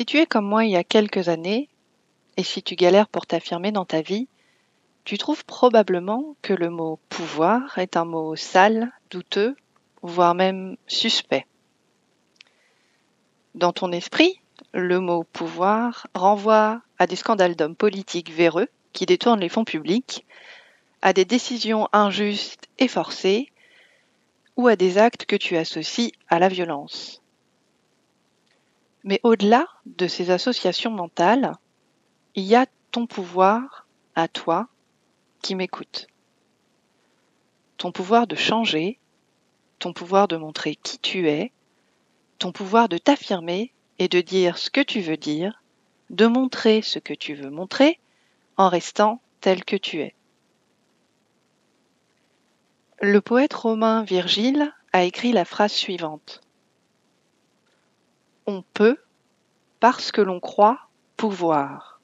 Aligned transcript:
Si 0.00 0.06
tu 0.06 0.16
es 0.16 0.24
comme 0.24 0.46
moi 0.46 0.64
il 0.64 0.70
y 0.70 0.76
a 0.76 0.82
quelques 0.82 1.28
années, 1.28 1.68
et 2.38 2.42
si 2.42 2.62
tu 2.62 2.74
galères 2.74 3.06
pour 3.06 3.26
t'affirmer 3.26 3.70
dans 3.70 3.84
ta 3.84 4.00
vie, 4.00 4.28
tu 5.04 5.18
trouves 5.18 5.44
probablement 5.44 6.36
que 6.40 6.54
le 6.54 6.70
mot 6.70 6.98
pouvoir 7.10 7.76
est 7.76 7.98
un 7.98 8.06
mot 8.06 8.34
sale, 8.34 8.90
douteux, 9.10 9.54
voire 10.00 10.34
même 10.34 10.78
suspect. 10.86 11.46
Dans 13.54 13.74
ton 13.74 13.92
esprit, 13.92 14.40
le 14.72 15.00
mot 15.00 15.24
pouvoir 15.24 16.06
renvoie 16.14 16.80
à 16.98 17.06
des 17.06 17.16
scandales 17.16 17.54
d'hommes 17.54 17.76
politiques 17.76 18.30
véreux 18.30 18.68
qui 18.94 19.04
détournent 19.04 19.40
les 19.40 19.50
fonds 19.50 19.66
publics, 19.66 20.24
à 21.02 21.12
des 21.12 21.26
décisions 21.26 21.90
injustes 21.92 22.68
et 22.78 22.88
forcées, 22.88 23.52
ou 24.56 24.66
à 24.66 24.76
des 24.76 24.96
actes 24.96 25.26
que 25.26 25.36
tu 25.36 25.58
associes 25.58 26.12
à 26.30 26.38
la 26.38 26.48
violence. 26.48 27.20
Mais 29.04 29.20
au-delà 29.22 29.66
de 29.86 30.06
ces 30.06 30.30
associations 30.30 30.90
mentales, 30.90 31.52
il 32.34 32.44
y 32.44 32.54
a 32.54 32.66
ton 32.90 33.06
pouvoir 33.06 33.86
à 34.14 34.28
toi 34.28 34.68
qui 35.42 35.54
m'écoute. 35.54 36.06
Ton 37.76 37.92
pouvoir 37.92 38.26
de 38.26 38.36
changer, 38.36 38.98
ton 39.78 39.92
pouvoir 39.92 40.28
de 40.28 40.36
montrer 40.36 40.76
qui 40.76 40.98
tu 40.98 41.28
es, 41.28 41.52
ton 42.38 42.52
pouvoir 42.52 42.88
de 42.88 42.98
t'affirmer 42.98 43.72
et 43.98 44.08
de 44.08 44.20
dire 44.20 44.58
ce 44.58 44.70
que 44.70 44.80
tu 44.80 45.00
veux 45.00 45.16
dire, 45.16 45.62
de 46.10 46.26
montrer 46.26 46.82
ce 46.82 46.98
que 46.98 47.14
tu 47.14 47.34
veux 47.34 47.50
montrer 47.50 47.98
en 48.56 48.68
restant 48.68 49.20
tel 49.40 49.64
que 49.64 49.76
tu 49.76 50.00
es. 50.00 50.14
Le 53.00 53.20
poète 53.22 53.54
romain 53.54 54.02
Virgile 54.02 54.74
a 54.92 55.04
écrit 55.04 55.32
la 55.32 55.46
phrase 55.46 55.72
suivante. 55.72 56.42
On 58.52 58.64
peut 58.74 58.96
parce 59.78 60.10
que 60.10 60.20
l'on 60.20 60.40
croit 60.40 60.88
pouvoir. 61.16 62.00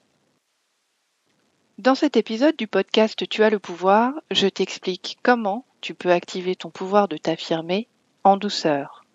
Dans 1.79 1.97
cet 1.97 2.17
épisode 2.17 2.55
du 2.55 2.69
podcast 2.69 3.29
Tu 3.29 3.43
as 3.43 3.51
le 3.51 3.59
pouvoir, 3.59 4.13
je 4.31 4.47
t'explique 4.47 5.19
comment 5.25 5.67
tu 5.81 5.93
peux 5.95 6.13
activer 6.13 6.55
ton 6.55 6.71
pouvoir 6.71 7.09
de 7.09 7.17
t'affirmer 7.17 7.89
en 8.23 8.37
douceur. 8.37 9.06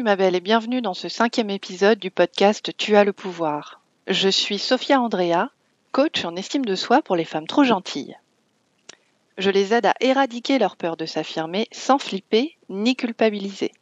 Salut 0.00 0.12
ma 0.12 0.16
belle 0.16 0.34
et 0.34 0.40
bienvenue 0.40 0.80
dans 0.80 0.94
ce 0.94 1.10
cinquième 1.10 1.50
épisode 1.50 1.98
du 1.98 2.10
podcast 2.10 2.74
Tu 2.78 2.96
as 2.96 3.04
le 3.04 3.12
pouvoir. 3.12 3.82
Je 4.06 4.30
suis 4.30 4.58
Sophia 4.58 4.98
Andrea, 4.98 5.50
coach 5.92 6.24
en 6.24 6.36
estime 6.36 6.64
de 6.64 6.74
soi 6.74 7.02
pour 7.02 7.16
les 7.16 7.26
femmes 7.26 7.46
trop 7.46 7.64
gentilles. 7.64 8.16
Je 9.36 9.50
les 9.50 9.74
aide 9.74 9.84
à 9.84 9.94
éradiquer 10.00 10.58
leur 10.58 10.76
peur 10.76 10.96
de 10.96 11.04
s'affirmer 11.04 11.68
sans 11.70 11.98
flipper 11.98 12.56
ni 12.70 12.96
culpabiliser. 12.96 13.72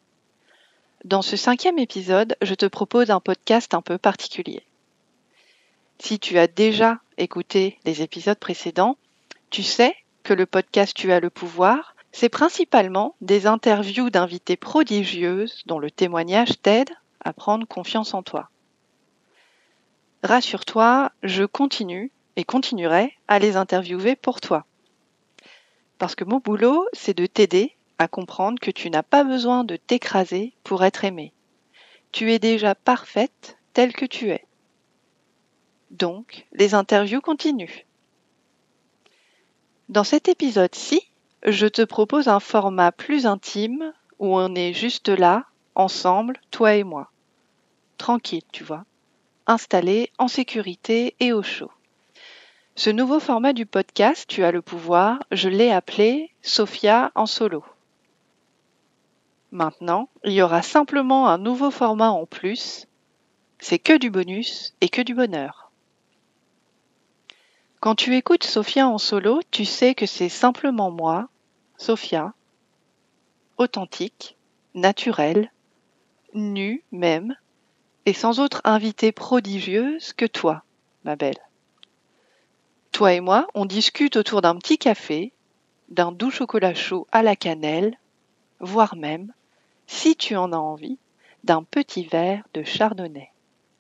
Dans 1.05 1.23
ce 1.23 1.37
cinquième 1.37 1.79
épisode, 1.79 2.35
je 2.43 2.55
te 2.57 2.67
propose 2.67 3.13
un 3.13 3.21
podcast 3.21 3.73
un 3.73 3.81
peu 3.81 3.97
particulier. 3.97 4.65
Si 6.01 6.19
tu 6.19 6.37
as 6.37 6.49
déjà 6.49 6.99
écouté 7.17 7.79
les 7.85 8.03
épisodes 8.03 8.41
précédents, 8.41 8.97
tu 9.51 9.63
sais 9.63 9.95
que 10.25 10.35
le 10.35 10.47
podcast 10.47 10.97
Tu 10.97 11.13
as 11.13 11.21
le 11.21 11.31
pouvoir 11.31 11.95
c'est 12.19 12.29
principalement 12.29 13.15
des 13.21 13.47
interviews 13.47 14.11
d'invités 14.11 14.57
prodigieuses 14.57 15.63
dont 15.67 15.79
le 15.79 15.89
témoignage 15.89 16.61
t'aide 16.61 16.91
à 17.21 17.33
prendre 17.33 17.65
confiance 17.65 18.13
en 18.13 18.25
toi. 18.25 18.51
Rassure-toi, 20.25 21.13
je 21.23 21.45
continue 21.45 22.11
et 22.35 22.43
continuerai 22.43 23.15
à 23.29 23.39
les 23.39 23.55
interviewer 23.55 24.17
pour 24.17 24.41
toi. 24.41 24.67
Parce 25.99 26.17
que 26.17 26.25
mon 26.25 26.39
boulot, 26.39 26.89
c'est 26.93 27.17
de 27.17 27.27
t'aider 27.27 27.77
à 27.99 28.09
comprendre 28.09 28.59
que 28.59 28.73
tu 28.73 28.91
n'as 28.91 29.05
pas 29.05 29.23
besoin 29.23 29.63
de 29.63 29.77
t'écraser 29.77 30.55
pour 30.65 30.83
être 30.83 31.05
aimé. 31.05 31.33
Tu 32.11 32.33
es 32.33 32.41
déjà 32.41 32.75
parfaite 32.75 33.59
telle 33.75 33.93
que 33.93 34.07
tu 34.07 34.31
es. 34.31 34.45
Donc, 35.93 36.49
les 36.51 36.75
interviews 36.75 37.21
continuent. 37.21 37.85
Dans 39.89 40.03
cet 40.03 40.29
épisode-ci, 40.29 41.08
je 41.45 41.67
te 41.67 41.83
propose 41.83 42.29
un 42.29 42.41
format 42.41 42.93
plus 42.93 43.27
intime 43.27 43.93
où 44.19 44.37
on 44.37 44.55
est 44.55 44.73
juste 44.73 45.09
là, 45.09 45.45
ensemble, 45.75 46.41
toi 46.51 46.75
et 46.75 46.85
moi. 46.85 47.11
Tranquille, 47.97 48.43
tu 48.53 48.65
vois. 48.65 48.85
Installé, 49.47 50.11
en 50.19 50.29
sécurité 50.29 51.15
et 51.21 51.33
au 51.33 51.43
chaud. 51.43 51.71
Ce 52.75 52.91
nouveau 52.91 53.19
format 53.19 53.53
du 53.53 53.67
podcast, 53.67 54.25
Tu 54.29 54.45
as 54.45 54.53
le 54.53 54.63
pouvoir, 54.63 55.19
je 55.33 55.49
l'ai 55.49 55.71
appelé 55.71 56.31
Sophia 56.43 57.11
en 57.15 57.27
solo. 57.27 57.65
Maintenant, 59.51 60.09
il 60.25 60.33
y 60.33 60.43
aura 60.43 60.63
simplement 60.63 61.29
un 61.29 61.39
nouveau 61.39 61.71
format 61.71 62.11
en 62.11 62.27
plus. 62.27 62.87
C'est 63.59 63.79
que 63.79 63.97
du 63.97 64.11
bonus 64.11 64.75
et 64.81 64.89
que 64.89 65.03
du 65.03 65.15
bonheur. 65.15 65.68
Quand 67.81 67.95
tu 67.95 68.17
écoutes 68.17 68.43
Sophia 68.43 68.89
en 68.89 68.99
solo, 68.99 69.41
tu 69.53 69.65
sais 69.65 69.95
que 69.95 70.05
c'est 70.05 70.29
simplement 70.29 70.91
moi, 70.91 71.29
Sophia, 71.77 72.35
authentique, 73.57 74.37
naturelle, 74.75 75.53
nue 76.35 76.83
même, 76.91 77.37
et 78.05 78.13
sans 78.13 78.41
autre 78.41 78.61
invitée 78.65 79.13
prodigieuse 79.13 80.13
que 80.13 80.27
toi, 80.27 80.65
ma 81.05 81.15
belle. 81.15 81.39
Toi 82.91 83.13
et 83.13 83.21
moi, 83.21 83.47
on 83.55 83.65
discute 83.65 84.17
autour 84.17 84.43
d'un 84.43 84.57
petit 84.57 84.79
café, 84.79 85.33
d'un 85.89 86.11
doux 86.11 86.33
chocolat 86.33 86.75
chaud 86.75 87.07
à 87.13 87.23
la 87.23 87.37
cannelle, 87.37 87.97
voire 88.59 88.97
même, 88.97 89.33
si 89.87 90.17
tu 90.17 90.35
en 90.35 90.53
as 90.53 90.57
envie, 90.57 90.99
d'un 91.45 91.63
petit 91.63 92.05
verre 92.05 92.43
de 92.55 92.65
chardonnay. 92.65 93.31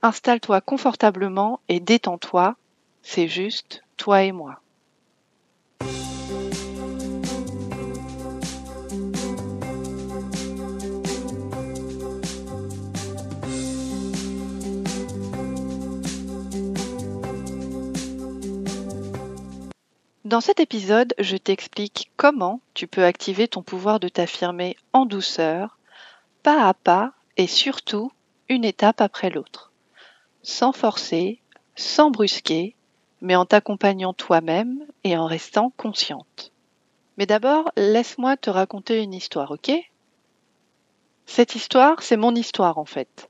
Installe-toi 0.03 0.60
confortablement 0.60 1.58
et 1.69 1.81
détends-toi, 1.81 2.54
c'est 3.03 3.26
juste 3.26 3.82
toi 3.98 4.22
et 4.22 4.32
moi. 4.32 4.62
Dans 20.25 20.42
cet 20.42 20.60
épisode, 20.60 21.14
je 21.19 21.38
t'explique 21.38 22.10
comment 22.19 22.60
tu 22.75 22.87
peux 22.87 23.04
activer 23.04 23.48
ton 23.48 23.62
pouvoir 23.62 23.98
de 23.98 24.08
t'affirmer 24.08 24.76
en 24.92 25.06
douceur, 25.06 25.78
pas 26.42 26.66
à 26.66 26.75
pas 26.75 27.12
et 27.38 27.47
surtout 27.47 28.12
une 28.50 28.64
étape 28.64 29.00
après 29.00 29.31
l'autre, 29.31 29.72
sans 30.43 30.72
forcer, 30.72 31.40
sans 31.76 32.11
brusquer, 32.11 32.76
mais 33.20 33.37
en 33.37 33.44
t'accompagnant 33.44 34.12
toi-même 34.12 34.87
et 35.05 35.17
en 35.17 35.26
restant 35.26 35.73
consciente. 35.76 36.53
Mais 37.17 37.26
d'abord, 37.26 37.70
laisse-moi 37.76 38.37
te 38.37 38.50
raconter 38.50 39.03
une 39.03 39.15
histoire, 39.15 39.50
ok? 39.50 39.73
Cette 41.26 41.55
histoire, 41.55 42.03
c'est 42.03 42.17
mon 42.17 42.35
histoire 42.35 42.79
en 42.79 42.85
fait. 42.85 43.29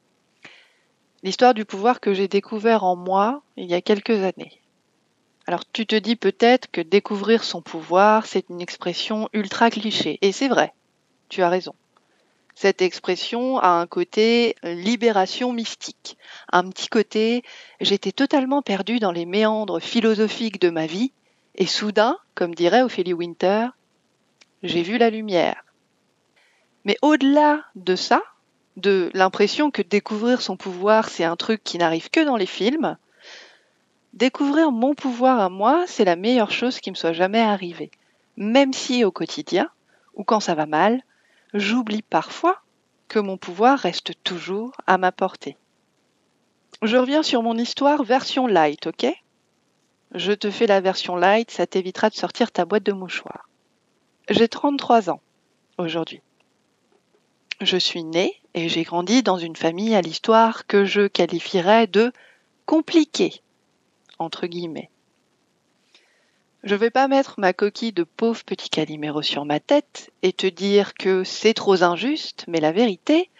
L'histoire 1.22 1.54
du 1.54 1.64
pouvoir 1.64 2.00
que 2.00 2.14
j'ai 2.14 2.28
découvert 2.28 2.84
en 2.84 2.94
moi 2.94 3.42
il 3.56 3.66
y 3.66 3.74
a 3.74 3.80
quelques 3.80 4.22
années. 4.22 4.60
Alors 5.46 5.64
tu 5.72 5.86
te 5.86 5.96
dis 5.96 6.14
peut-être 6.14 6.70
que 6.70 6.80
découvrir 6.80 7.42
son 7.42 7.62
pouvoir, 7.62 8.26
c'est 8.26 8.50
une 8.50 8.60
expression 8.60 9.28
ultra 9.32 9.70
cliché, 9.70 10.18
et 10.20 10.30
c'est 10.30 10.48
vrai, 10.48 10.74
tu 11.28 11.42
as 11.42 11.48
raison. 11.48 11.74
Cette 12.60 12.82
expression 12.82 13.60
a 13.60 13.68
un 13.68 13.86
côté 13.86 14.56
libération 14.64 15.52
mystique, 15.52 16.18
un 16.50 16.68
petit 16.68 16.88
côté 16.88 17.44
j'étais 17.80 18.10
totalement 18.10 18.62
perdu 18.62 18.98
dans 18.98 19.12
les 19.12 19.26
méandres 19.26 19.78
philosophiques 19.78 20.60
de 20.60 20.68
ma 20.68 20.86
vie, 20.86 21.12
et 21.54 21.66
soudain, 21.66 22.18
comme 22.34 22.56
dirait 22.56 22.82
Ophélie 22.82 23.12
Winter, 23.12 23.68
j'ai 24.64 24.82
vu 24.82 24.98
la 24.98 25.08
lumière. 25.08 25.64
Mais 26.84 26.96
au-delà 27.00 27.62
de 27.76 27.94
ça, 27.94 28.22
de 28.76 29.08
l'impression 29.14 29.70
que 29.70 29.82
découvrir 29.82 30.42
son 30.42 30.56
pouvoir, 30.56 31.10
c'est 31.10 31.22
un 31.22 31.36
truc 31.36 31.62
qui 31.62 31.78
n'arrive 31.78 32.10
que 32.10 32.24
dans 32.24 32.36
les 32.36 32.44
films, 32.44 32.96
découvrir 34.14 34.72
mon 34.72 34.96
pouvoir 34.96 35.38
à 35.38 35.48
moi, 35.48 35.84
c'est 35.86 36.04
la 36.04 36.16
meilleure 36.16 36.50
chose 36.50 36.80
qui 36.80 36.90
me 36.90 36.96
soit 36.96 37.12
jamais 37.12 37.38
arrivée. 37.38 37.92
Même 38.36 38.72
si 38.72 39.04
au 39.04 39.12
quotidien, 39.12 39.70
ou 40.14 40.24
quand 40.24 40.40
ça 40.40 40.56
va 40.56 40.66
mal, 40.66 41.04
j'oublie 41.54 42.02
parfois 42.02 42.60
que 43.08 43.18
mon 43.18 43.36
pouvoir 43.36 43.78
reste 43.78 44.12
toujours 44.22 44.72
à 44.86 44.98
ma 44.98 45.12
portée. 45.12 45.56
Je 46.82 46.96
reviens 46.96 47.22
sur 47.22 47.42
mon 47.42 47.56
histoire 47.56 48.04
version 48.04 48.46
light, 48.46 48.86
ok? 48.86 49.06
Je 50.14 50.32
te 50.32 50.50
fais 50.50 50.66
la 50.66 50.80
version 50.80 51.16
light, 51.16 51.50
ça 51.50 51.66
t'évitera 51.66 52.10
de 52.10 52.14
sortir 52.14 52.52
ta 52.52 52.64
boîte 52.64 52.84
de 52.84 52.92
mouchoirs. 52.92 53.48
J'ai 54.28 54.48
33 54.48 55.10
ans 55.10 55.20
aujourd'hui. 55.78 56.20
Je 57.60 57.76
suis 57.76 58.04
née 58.04 58.34
et 58.54 58.68
j'ai 58.68 58.84
grandi 58.84 59.22
dans 59.22 59.38
une 59.38 59.56
famille 59.56 59.94
à 59.94 60.00
l'histoire 60.00 60.66
que 60.66 60.84
je 60.84 61.08
qualifierais 61.08 61.86
de 61.86 62.12
compliquée, 62.66 63.40
entre 64.18 64.46
guillemets. 64.46 64.90
Je 66.64 66.74
vais 66.74 66.90
pas 66.90 67.06
mettre 67.06 67.36
ma 67.38 67.52
coquille 67.52 67.92
de 67.92 68.02
pauvre 68.02 68.42
petit 68.44 68.68
caliméro 68.68 69.22
sur 69.22 69.44
ma 69.44 69.60
tête 69.60 70.10
et 70.22 70.32
te 70.32 70.46
dire 70.46 70.94
que 70.94 71.22
c'est 71.22 71.54
trop 71.54 71.84
injuste, 71.84 72.44
mais 72.48 72.58
la 72.58 72.72
vérité, 72.72 73.30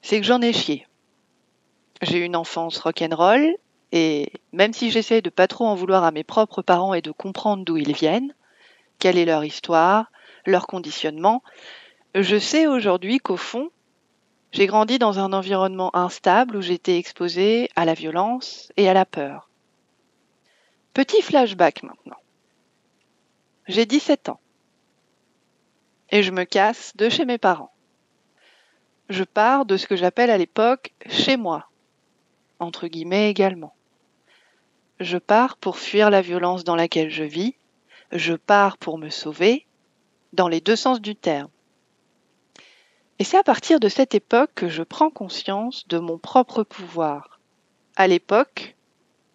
c'est 0.00 0.20
que 0.20 0.26
j'en 0.26 0.40
ai 0.40 0.52
chié. 0.52 0.86
J'ai 2.02 2.18
une 2.18 2.36
enfance 2.36 2.78
rock'n'roll 2.78 3.56
et 3.90 4.32
même 4.52 4.72
si 4.72 4.92
j'essaie 4.92 5.22
de 5.22 5.30
pas 5.30 5.48
trop 5.48 5.66
en 5.66 5.74
vouloir 5.74 6.04
à 6.04 6.12
mes 6.12 6.22
propres 6.22 6.62
parents 6.62 6.94
et 6.94 7.02
de 7.02 7.10
comprendre 7.10 7.64
d'où 7.64 7.76
ils 7.76 7.94
viennent, 7.94 8.32
quelle 9.00 9.18
est 9.18 9.24
leur 9.24 9.44
histoire, 9.44 10.12
leur 10.46 10.68
conditionnement, 10.68 11.42
je 12.14 12.38
sais 12.38 12.68
aujourd'hui 12.68 13.18
qu'au 13.18 13.36
fond, 13.36 13.70
j'ai 14.52 14.66
grandi 14.66 15.00
dans 15.00 15.18
un 15.18 15.32
environnement 15.32 15.94
instable 15.96 16.56
où 16.56 16.62
j'étais 16.62 16.96
exposée 16.96 17.70
à 17.74 17.84
la 17.84 17.94
violence 17.94 18.72
et 18.76 18.88
à 18.88 18.94
la 18.94 19.04
peur. 19.04 19.50
Petit 20.94 21.22
flashback 21.22 21.82
maintenant. 21.82 22.20
J'ai 23.66 23.84
17 23.84 24.28
ans. 24.28 24.38
Et 26.10 26.22
je 26.22 26.30
me 26.30 26.44
casse 26.44 26.96
de 26.96 27.08
chez 27.08 27.24
mes 27.24 27.36
parents. 27.36 27.72
Je 29.08 29.24
pars 29.24 29.66
de 29.66 29.76
ce 29.76 29.88
que 29.88 29.96
j'appelle 29.96 30.30
à 30.30 30.38
l'époque 30.38 30.92
chez 31.08 31.36
moi. 31.36 31.68
Entre 32.60 32.86
guillemets 32.86 33.28
également. 33.28 33.74
Je 35.00 35.18
pars 35.18 35.56
pour 35.56 35.78
fuir 35.78 36.10
la 36.10 36.22
violence 36.22 36.62
dans 36.62 36.76
laquelle 36.76 37.10
je 37.10 37.24
vis. 37.24 37.56
Je 38.12 38.34
pars 38.34 38.78
pour 38.78 38.96
me 38.96 39.10
sauver, 39.10 39.66
dans 40.32 40.46
les 40.46 40.60
deux 40.60 40.76
sens 40.76 41.00
du 41.00 41.16
terme. 41.16 41.50
Et 43.18 43.24
c'est 43.24 43.36
à 43.38 43.42
partir 43.42 43.80
de 43.80 43.88
cette 43.88 44.14
époque 44.14 44.52
que 44.54 44.68
je 44.68 44.84
prends 44.84 45.10
conscience 45.10 45.88
de 45.88 45.98
mon 45.98 46.18
propre 46.18 46.62
pouvoir. 46.62 47.40
À 47.96 48.06
l'époque, 48.06 48.76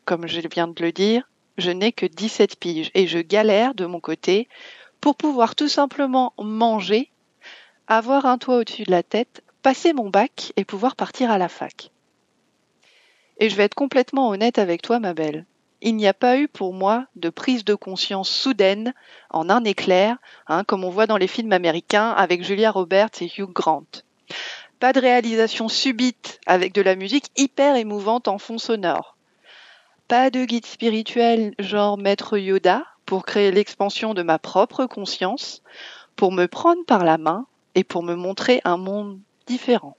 comme 0.06 0.26
je 0.26 0.40
viens 0.48 0.70
de 0.70 0.82
le 0.82 0.94
dire, 0.94 1.30
je 1.60 1.72
n'ai 1.72 1.92
que 1.92 2.06
17 2.06 2.58
piges 2.60 2.92
et 2.94 3.08
je 3.08 3.20
galère 3.20 3.76
de 3.76 3.86
mon 3.86 4.00
côté 4.00 4.48
pour 5.02 5.16
pouvoir 5.16 5.56
tout 5.56 5.68
simplement 5.68 6.34
manger, 6.38 7.10
avoir 7.88 8.26
un 8.26 8.38
toit 8.38 8.58
au-dessus 8.58 8.84
de 8.84 8.92
la 8.92 9.04
tête, 9.04 9.44
passer 9.62 9.94
mon 9.94 10.10
bac 10.10 10.54
et 10.56 10.66
pouvoir 10.66 10.96
partir 10.96 11.32
à 11.32 11.38
la 11.38 11.50
fac. 11.50 11.92
Et 13.38 13.50
je 13.50 13.56
vais 13.56 13.64
être 13.64 13.76
complètement 13.76 14.30
honnête 14.30 14.60
avec 14.60 14.82
toi, 14.82 15.00
ma 15.00 15.14
belle 15.14 15.46
il 15.82 15.96
n'y 15.96 16.08
a 16.08 16.14
pas 16.14 16.38
eu 16.38 16.48
pour 16.48 16.74
moi 16.74 17.06
de 17.16 17.30
prise 17.30 17.64
de 17.64 17.76
conscience 17.76 18.30
soudaine 18.30 18.94
en 19.30 19.50
un 19.50 19.64
éclair, 19.64 20.18
hein, 20.48 20.64
comme 20.64 20.84
on 20.84 20.90
voit 20.90 21.08
dans 21.08 21.18
les 21.18 21.28
films 21.28 21.54
américains 21.54 22.10
avec 22.12 22.44
Julia 22.44 22.72
Roberts 22.72 23.22
et 23.22 23.32
Hugh 23.38 23.52
Grant. 23.52 23.86
Pas 24.80 24.94
de 24.94 25.00
réalisation 25.00 25.68
subite 25.68 26.40
avec 26.46 26.74
de 26.74 26.82
la 26.82 26.96
musique 26.96 27.32
hyper 27.38 27.76
émouvante 27.76 28.28
en 28.28 28.38
fond 28.38 28.58
sonore. 28.58 29.18
Pas 30.10 30.32
de 30.32 30.44
guide 30.44 30.66
spirituel 30.66 31.54
genre 31.60 32.00
maître 32.00 32.36
Yoda 32.38 32.84
pour 33.06 33.26
créer 33.26 33.52
l'expansion 33.52 34.16
de 34.16 34.24
ma 34.24 34.40
propre 34.40 34.88
conscience, 34.88 35.62
pour 36.16 36.32
me 36.32 36.48
prendre 36.48 36.84
par 36.84 37.04
la 37.04 37.20
main 37.20 37.46
et 37.76 37.84
pour 37.84 38.02
me 38.02 38.16
montrer 38.16 38.60
un 38.66 38.78
monde 38.78 39.20
différent. 39.46 39.96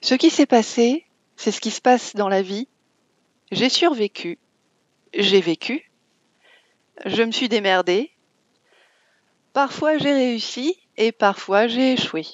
Ce 0.00 0.14
qui 0.14 0.30
s'est 0.30 0.46
passé, 0.46 1.04
c'est 1.36 1.52
ce 1.52 1.60
qui 1.60 1.70
se 1.70 1.82
passe 1.82 2.16
dans 2.16 2.30
la 2.30 2.40
vie 2.40 2.68
j'ai 3.50 3.68
survécu, 3.68 4.38
j'ai 5.12 5.42
vécu, 5.42 5.90
je 7.04 7.22
me 7.22 7.32
suis 7.32 7.50
démerdée, 7.50 8.10
parfois 9.52 9.98
j'ai 9.98 10.14
réussi 10.14 10.78
et 10.96 11.12
parfois 11.12 11.66
j'ai 11.66 11.92
échoué. 11.92 12.24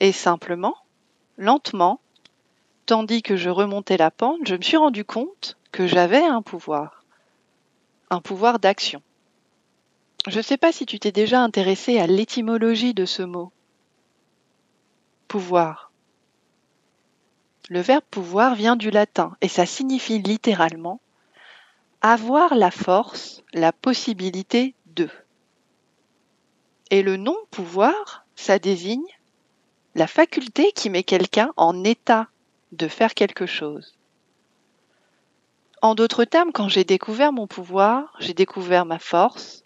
Et 0.00 0.12
simplement, 0.12 0.76
lentement, 1.38 2.01
tandis 2.92 3.22
que 3.22 3.36
je 3.36 3.48
remontais 3.48 3.96
la 3.96 4.10
pente, 4.10 4.46
je 4.46 4.54
me 4.54 4.60
suis 4.60 4.76
rendu 4.76 5.02
compte 5.02 5.56
que 5.70 5.86
j'avais 5.86 6.22
un 6.22 6.42
pouvoir, 6.42 7.06
un 8.10 8.20
pouvoir 8.20 8.58
d'action. 8.58 9.00
Je 10.28 10.36
ne 10.36 10.42
sais 10.42 10.58
pas 10.58 10.72
si 10.72 10.84
tu 10.84 10.98
t'es 10.98 11.10
déjà 11.10 11.40
intéressé 11.40 11.98
à 11.98 12.06
l'étymologie 12.06 12.92
de 12.92 13.06
ce 13.06 13.22
mot. 13.22 13.50
Pouvoir. 15.26 15.90
Le 17.70 17.80
verbe 17.80 18.04
pouvoir 18.10 18.56
vient 18.56 18.76
du 18.76 18.90
latin 18.90 19.38
et 19.40 19.48
ça 19.48 19.64
signifie 19.64 20.18
littéralement 20.18 21.00
avoir 22.02 22.54
la 22.54 22.70
force, 22.70 23.42
la 23.54 23.72
possibilité 23.72 24.74
de. 24.94 25.08
Et 26.90 27.02
le 27.02 27.16
nom 27.16 27.38
pouvoir, 27.50 28.26
ça 28.36 28.58
désigne 28.58 29.00
la 29.94 30.06
faculté 30.06 30.72
qui 30.72 30.90
met 30.90 31.04
quelqu'un 31.04 31.54
en 31.56 31.84
état 31.84 32.28
de 32.72 32.88
faire 32.88 33.14
quelque 33.14 33.46
chose. 33.46 33.94
En 35.82 35.94
d'autres 35.94 36.24
termes, 36.24 36.52
quand 36.52 36.68
j'ai 36.68 36.84
découvert 36.84 37.32
mon 37.32 37.46
pouvoir, 37.46 38.14
j'ai 38.20 38.34
découvert 38.34 38.84
ma 38.84 38.98
force, 38.98 39.64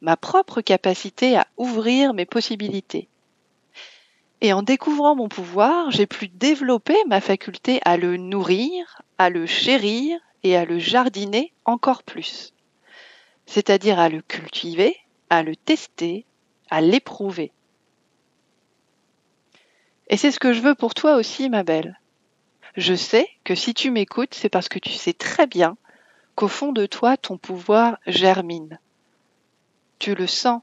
ma 0.00 0.16
propre 0.16 0.60
capacité 0.60 1.36
à 1.36 1.46
ouvrir 1.56 2.14
mes 2.14 2.26
possibilités. 2.26 3.08
Et 4.40 4.52
en 4.52 4.62
découvrant 4.62 5.16
mon 5.16 5.28
pouvoir, 5.28 5.90
j'ai 5.90 6.06
pu 6.06 6.28
développer 6.28 6.96
ma 7.06 7.22
faculté 7.22 7.80
à 7.84 7.96
le 7.96 8.18
nourrir, 8.18 9.00
à 9.16 9.30
le 9.30 9.46
chérir 9.46 10.18
et 10.42 10.56
à 10.56 10.66
le 10.66 10.78
jardiner 10.78 11.52
encore 11.64 12.02
plus. 12.02 12.52
C'est-à-dire 13.46 13.98
à 13.98 14.10
le 14.10 14.20
cultiver, 14.20 14.96
à 15.30 15.42
le 15.42 15.56
tester, 15.56 16.26
à 16.68 16.82
l'éprouver. 16.82 17.52
Et 20.08 20.18
c'est 20.18 20.30
ce 20.30 20.38
que 20.38 20.52
je 20.52 20.60
veux 20.60 20.74
pour 20.74 20.92
toi 20.92 21.16
aussi, 21.16 21.48
ma 21.48 21.62
belle. 21.62 21.98
Je 22.76 22.94
sais 22.94 23.28
que 23.44 23.54
si 23.54 23.72
tu 23.72 23.90
m'écoutes, 23.90 24.34
c'est 24.34 24.48
parce 24.48 24.68
que 24.68 24.78
tu 24.78 24.90
sais 24.90 25.12
très 25.12 25.46
bien 25.46 25.76
qu'au 26.34 26.48
fond 26.48 26.72
de 26.72 26.86
toi, 26.86 27.16
ton 27.16 27.38
pouvoir 27.38 27.98
germine. 28.06 28.78
Tu 30.00 30.14
le 30.14 30.26
sens, 30.26 30.60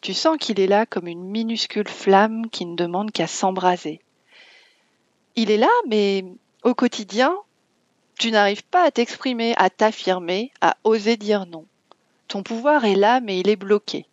tu 0.00 0.14
sens 0.14 0.38
qu'il 0.38 0.58
est 0.58 0.66
là 0.66 0.86
comme 0.86 1.06
une 1.06 1.22
minuscule 1.22 1.88
flamme 1.88 2.48
qui 2.48 2.64
ne 2.64 2.74
demande 2.74 3.10
qu'à 3.10 3.26
s'embraser. 3.26 4.00
Il 5.36 5.50
est 5.50 5.58
là, 5.58 5.68
mais 5.86 6.24
au 6.64 6.74
quotidien, 6.74 7.36
tu 8.18 8.30
n'arrives 8.30 8.64
pas 8.64 8.82
à 8.82 8.90
t'exprimer, 8.90 9.54
à 9.58 9.68
t'affirmer, 9.68 10.52
à 10.62 10.76
oser 10.84 11.18
dire 11.18 11.44
non. 11.44 11.66
Ton 12.28 12.42
pouvoir 12.42 12.86
est 12.86 12.94
là, 12.94 13.20
mais 13.20 13.38
il 13.38 13.48
est 13.50 13.56
bloqué. 13.56 14.06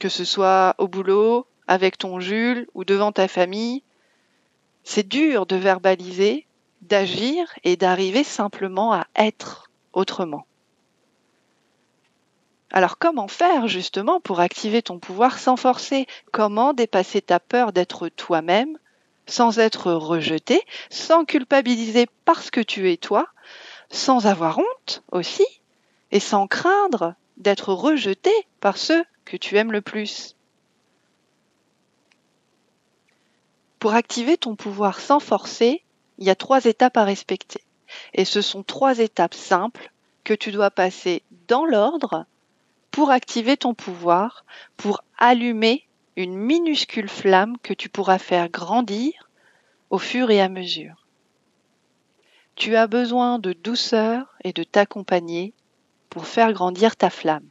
Que 0.00 0.08
ce 0.08 0.24
soit 0.24 0.74
au 0.78 0.88
boulot, 0.88 1.46
avec 1.68 1.96
ton 1.96 2.18
Jules 2.18 2.66
ou 2.74 2.84
devant 2.84 3.12
ta 3.12 3.28
famille, 3.28 3.82
c'est 4.84 5.06
dur 5.06 5.46
de 5.46 5.56
verbaliser, 5.56 6.46
d'agir 6.82 7.52
et 7.64 7.76
d'arriver 7.76 8.24
simplement 8.24 8.92
à 8.92 9.06
être 9.16 9.70
autrement. 9.92 10.46
Alors 12.72 12.98
comment 12.98 13.28
faire 13.28 13.66
justement 13.66 14.20
pour 14.20 14.40
activer 14.40 14.82
ton 14.82 14.98
pouvoir 14.98 15.38
sans 15.38 15.56
forcer? 15.56 16.06
Comment 16.32 16.72
dépasser 16.72 17.20
ta 17.20 17.40
peur 17.40 17.72
d'être 17.72 18.08
toi-même 18.08 18.78
sans 19.26 19.58
être 19.58 19.92
rejeté, 19.92 20.60
sans 20.90 21.24
culpabiliser 21.24 22.06
parce 22.24 22.50
que 22.50 22.60
tu 22.60 22.90
es 22.90 22.96
toi, 22.96 23.28
sans 23.90 24.26
avoir 24.26 24.58
honte 24.58 25.02
aussi, 25.12 25.46
et 26.10 26.20
sans 26.20 26.46
craindre 26.46 27.14
d'être 27.36 27.72
rejeté 27.72 28.32
par 28.60 28.76
ceux 28.76 29.04
que 29.24 29.36
tu 29.36 29.56
aimes 29.56 29.72
le 29.72 29.82
plus? 29.82 30.36
Pour 33.80 33.94
activer 33.94 34.36
ton 34.36 34.56
pouvoir 34.56 35.00
sans 35.00 35.20
forcer, 35.20 35.82
il 36.18 36.26
y 36.26 36.30
a 36.30 36.34
trois 36.34 36.66
étapes 36.66 36.98
à 36.98 37.04
respecter. 37.04 37.64
Et 38.12 38.26
ce 38.26 38.42
sont 38.42 38.62
trois 38.62 38.98
étapes 38.98 39.34
simples 39.34 39.90
que 40.22 40.34
tu 40.34 40.52
dois 40.52 40.70
passer 40.70 41.22
dans 41.48 41.64
l'ordre 41.64 42.26
pour 42.90 43.10
activer 43.10 43.56
ton 43.56 43.72
pouvoir, 43.72 44.44
pour 44.76 45.02
allumer 45.16 45.86
une 46.16 46.36
minuscule 46.36 47.08
flamme 47.08 47.56
que 47.62 47.72
tu 47.72 47.88
pourras 47.88 48.18
faire 48.18 48.50
grandir 48.50 49.30
au 49.88 49.98
fur 49.98 50.30
et 50.30 50.42
à 50.42 50.50
mesure. 50.50 51.06
Tu 52.56 52.76
as 52.76 52.86
besoin 52.86 53.38
de 53.38 53.54
douceur 53.54 54.36
et 54.44 54.52
de 54.52 54.62
t'accompagner 54.62 55.54
pour 56.10 56.26
faire 56.26 56.52
grandir 56.52 56.96
ta 56.96 57.08
flamme. 57.08 57.48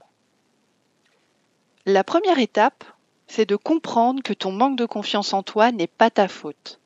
La 1.88 2.04
première 2.04 2.38
étape, 2.38 2.84
c'est 3.30 3.48
de 3.48 3.56
comprendre 3.56 4.24
que 4.24 4.34
ton 4.34 4.52
manque 4.52 4.78
de 4.78 4.88
confiance 4.88 5.34
en 5.34 5.44
toi 5.44 5.72
n'est 5.72 5.88
pas 5.88 6.10
ta 6.10 6.28
faute. 6.28 6.80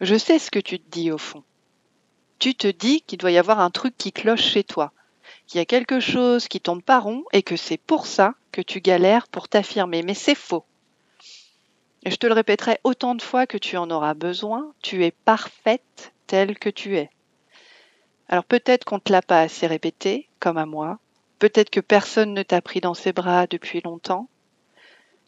Je 0.00 0.16
sais 0.16 0.38
ce 0.38 0.50
que 0.50 0.58
tu 0.58 0.78
te 0.78 0.90
dis 0.90 1.10
au 1.10 1.18
fond. 1.18 1.42
Tu 2.38 2.54
te 2.54 2.66
dis 2.66 3.00
qu'il 3.00 3.18
doit 3.18 3.30
y 3.30 3.38
avoir 3.38 3.60
un 3.60 3.70
truc 3.70 3.96
qui 3.96 4.12
cloche 4.12 4.42
chez 4.42 4.64
toi, 4.64 4.92
qu'il 5.46 5.58
y 5.58 5.62
a 5.62 5.64
quelque 5.64 5.98
chose 5.98 6.46
qui 6.46 6.60
tombe 6.60 6.82
pas 6.82 7.00
rond 7.00 7.24
et 7.32 7.42
que 7.42 7.56
c'est 7.56 7.78
pour 7.78 8.06
ça 8.06 8.34
que 8.52 8.60
tu 8.60 8.80
galères 8.80 9.28
pour 9.28 9.48
t'affirmer. 9.48 10.02
Mais 10.02 10.14
c'est 10.14 10.34
faux. 10.34 10.64
Et 12.04 12.10
je 12.10 12.16
te 12.16 12.26
le 12.26 12.34
répéterai 12.34 12.80
autant 12.84 13.14
de 13.14 13.22
fois 13.22 13.46
que 13.46 13.56
tu 13.56 13.78
en 13.78 13.90
auras 13.90 14.12
besoin, 14.12 14.74
tu 14.82 15.04
es 15.04 15.10
parfaite 15.10 16.12
telle 16.26 16.58
que 16.58 16.68
tu 16.68 16.98
es. 16.98 17.08
Alors 18.28 18.44
peut-être 18.44 18.84
qu'on 18.84 18.96
ne 18.96 19.00
te 19.00 19.12
l'a 19.12 19.22
pas 19.22 19.40
assez 19.40 19.66
répété, 19.66 20.28
comme 20.38 20.58
à 20.58 20.66
moi, 20.66 20.98
peut-être 21.38 21.70
que 21.70 21.80
personne 21.80 22.34
ne 22.34 22.42
t'a 22.42 22.60
pris 22.60 22.80
dans 22.80 22.94
ses 22.94 23.12
bras 23.12 23.46
depuis 23.46 23.80
longtemps, 23.80 24.28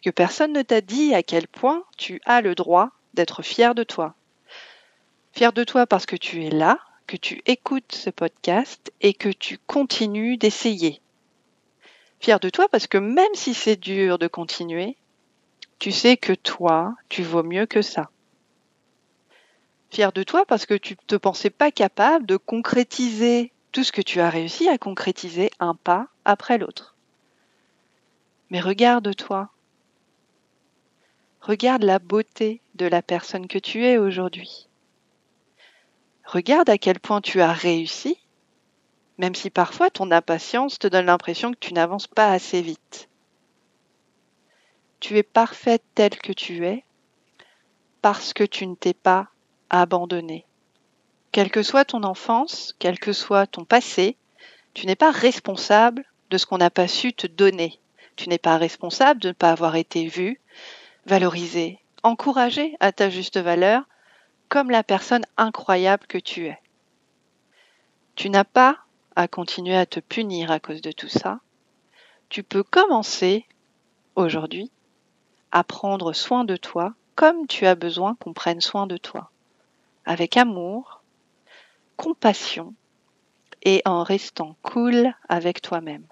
que 0.03 0.11
personne 0.11 0.53
ne 0.53 0.63
t'a 0.63 0.81
dit 0.81 1.15
à 1.15 1.23
quel 1.23 1.49
point 1.49 1.85
tu 1.97 2.21
as 2.25 2.41
le 2.41 2.55
droit 2.55 2.91
d'être 3.15 3.43
fier 3.43 3.75
de 3.75 3.83
toi. 3.83 4.15
Fier 5.33 5.53
de 5.53 5.65
toi 5.65 5.87
parce 5.87 6.07
que 6.07 6.17
tu 6.17 6.45
es 6.45 6.51
là, 6.51 6.79
que 7.07 7.17
tu 7.17 7.43
écoutes 7.47 7.93
ce 7.93 8.11
podcast 8.11 8.93
et 9.01 9.15
que 9.15 9.29
tu 9.29 9.59
continues 9.59 10.37
d'essayer. 10.37 11.01
Fier 12.21 12.41
de 12.41 12.51
toi 12.51 12.69
parce 12.69 12.87
que 12.87 12.99
même 12.99 13.35
si 13.35 13.55
c'est 13.55 13.77
dur 13.77 14.19
de 14.19 14.27
continuer, 14.27 14.97
tu 15.79 15.93
sais 15.93 16.17
que 16.17 16.33
toi, 16.33 16.95
tu 17.09 17.23
vaux 17.23 17.43
mieux 17.43 17.67
que 17.67 17.83
ça. 17.83 18.11
Fier 19.91 20.13
de 20.13 20.23
toi 20.23 20.45
parce 20.47 20.67
que 20.67 20.75
tu 20.75 20.95
ne 20.95 21.07
te 21.07 21.17
pensais 21.17 21.51
pas 21.51 21.71
capable 21.71 22.27
de 22.27 22.37
concrétiser 22.37 23.53
tout 23.77 23.85
ce 23.85 23.93
que 23.93 24.01
tu 24.01 24.21
as 24.21 24.31
réussi 24.31 24.71
à 24.71 24.79
concrétiser 24.79 25.51
un 25.61 25.75
pas 25.75 26.09
après 26.25 26.57
l'autre. 26.57 26.97
Mais 28.49 28.59
regarde-toi. 28.59 29.51
Regarde 31.43 31.83
la 31.83 31.99
beauté 31.99 32.63
de 32.75 32.87
la 32.87 33.03
personne 33.03 33.47
que 33.47 33.59
tu 33.59 33.85
es 33.85 33.99
aujourd'hui. 33.99 34.71
Regarde 36.25 36.71
à 36.71 36.79
quel 36.79 37.01
point 37.01 37.21
tu 37.21 37.43
as 37.43 37.53
réussi, 37.53 38.17
même 39.19 39.35
si 39.35 39.51
parfois 39.51 39.91
ton 39.91 40.11
impatience 40.11 40.79
te 40.79 40.87
donne 40.87 41.05
l'impression 41.05 41.53
que 41.53 41.59
tu 41.61 41.75
n'avances 41.75 42.07
pas 42.07 42.31
assez 42.31 42.63
vite. 42.63 43.11
Tu 45.01 45.19
es 45.19 45.23
parfaite 45.23 45.85
telle 45.95 46.17
que 46.17 46.33
tu 46.33 46.65
es 46.65 46.83
parce 48.01 48.33
que 48.33 48.45
tu 48.45 48.67
ne 48.67 48.75
t'es 48.75 48.95
pas 48.95 49.29
abandonnée. 49.69 50.46
Quelle 51.37 51.51
que 51.51 51.63
soit 51.63 51.85
ton 51.85 52.03
enfance, 52.03 52.75
quel 52.79 52.99
que 52.99 53.13
soit 53.13 53.47
ton 53.47 53.67
passé, 53.67 54.17
tu 54.73 54.87
n'es 54.87 54.97
pas 54.97 55.11
responsable 55.11 56.07
de 56.31 56.39
ce 56.39 56.47
qu'on 56.47 56.57
n'a 56.57 56.71
pas 56.71 56.89
su 56.89 57.13
te 57.13 57.27
donner. 57.27 57.79
Tu 58.17 58.31
n'es 58.31 58.39
pas 58.39 58.57
responsable 58.57 59.21
de 59.21 59.29
ne 59.29 59.33
pas 59.35 59.51
avoir 59.51 59.77
été 59.77 60.07
vu, 60.07 60.41
valorisé, 61.05 61.79
encouragé 62.03 62.75
à 62.81 62.91
ta 62.91 63.11
juste 63.11 63.37
valeur, 63.37 63.83
comme 64.49 64.71
la 64.71 64.83
personne 64.83 65.27
incroyable 65.37 66.07
que 66.07 66.17
tu 66.17 66.47
es. 66.47 66.59
Tu 68.15 68.31
n'as 68.31 68.45
pas 68.45 68.79
à 69.15 69.29
continuer 69.29 69.77
à 69.77 69.85
te 69.85 70.01
punir 70.01 70.51
à 70.51 70.59
cause 70.59 70.81
de 70.81 70.93
tout 70.93 71.11
ça. 71.11 71.41
Tu 72.31 72.43
peux 72.45 72.63
commencer 72.63 73.45
aujourd'hui 74.15 74.71
à 75.53 75.65
prendre 75.65 76.15
soin 76.15 76.45
de 76.45 76.57
toi 76.57 76.95
comme 77.15 77.47
tu 77.47 77.67
as 77.67 77.75
besoin 77.75 78.15
qu'on 78.15 78.33
prenne 78.33 78.63
soin 78.63 78.87
de 78.87 78.97
toi, 78.97 79.31
avec 80.07 80.39
amour, 80.39 80.96
compassion 81.97 82.75
et 83.63 83.83
en 83.85 84.03
restant 84.03 84.57
cool 84.63 85.13
avec 85.29 85.61
toi-même. 85.63 86.07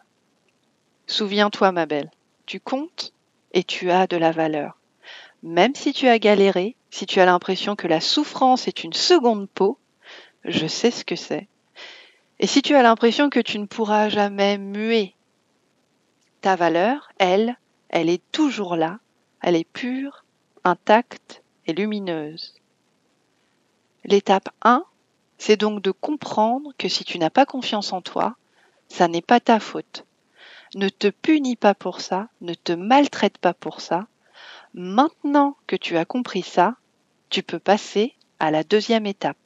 Souviens-toi, 1.07 1.73
ma 1.73 1.87
belle, 1.87 2.11
tu 2.47 2.61
comptes 2.61 3.13
et 3.53 3.65
tu 3.65 3.91
as 3.91 4.07
de 4.07 4.17
la 4.17 4.33
valeur. 4.33 4.79
Même 5.43 5.75
si 5.75 5.93
tu 5.93 6.09
as 6.09 6.19
galéré, 6.19 6.77
si 6.91 7.07
tu 7.07 7.21
as 7.21 7.27
l'impression 7.27 7.77
que 7.77 7.87
la 7.87 8.01
souffrance 8.01 8.67
est 8.67 8.85
une 8.85 8.93
seconde 8.93 9.49
peau, 9.49 9.79
je 10.45 10.67
sais 10.67 10.91
ce 10.91 11.05
que 11.05 11.17
c'est. 11.17 11.49
Et 12.41 12.47
si 12.47 12.63
tu 12.63 12.75
as 12.75 12.83
l'impression 12.83 13.31
que 13.31 13.41
tu 13.41 13.59
ne 13.59 13.67
pourras 13.67 14.09
jamais 14.09 14.59
muer, 14.59 15.15
ta 16.41 16.57
valeur, 16.57 17.11
elle, 17.19 17.57
elle 17.91 18.09
est 18.09 18.23
toujours 18.33 18.77
là 18.77 18.99
elle 19.47 19.57
est 19.57 19.71
pure, 19.71 20.25
intacte 20.65 21.43
et 21.67 21.75
lumineuse. 21.75 22.55
L'étape 24.07 24.49
1, 24.63 24.83
c'est 25.39 25.57
donc 25.57 25.83
de 25.83 25.91
comprendre 25.91 26.73
que 26.79 26.89
si 26.89 27.05
tu 27.05 27.19
n'as 27.19 27.31
pas 27.31 27.47
confiance 27.47 27.93
en 27.93 28.01
toi, 28.01 28.37
ça 28.89 29.09
n'est 29.09 29.23
pas 29.23 29.41
ta 29.41 29.61
faute. 29.61 30.05
Ne 30.75 30.89
te 30.89 31.09
punis 31.09 31.57
pas 31.57 31.75
pour 31.75 32.01
ça, 32.01 32.29
ne 32.41 32.55
te 32.55 32.73
maltraite 32.73 33.39
pas 33.39 33.55
pour 33.55 33.81
ça. 33.81 34.07
Maintenant 34.75 35.57
que 35.67 35.77
tu 35.77 35.97
as 35.97 36.05
compris 36.05 36.43
ça, 36.43 36.77
tu 37.31 37.43
peux 37.43 37.59
passer 37.59 38.15
à 38.41 38.51
la 38.51 38.65
deuxième 38.65 39.07
étape. 39.07 39.37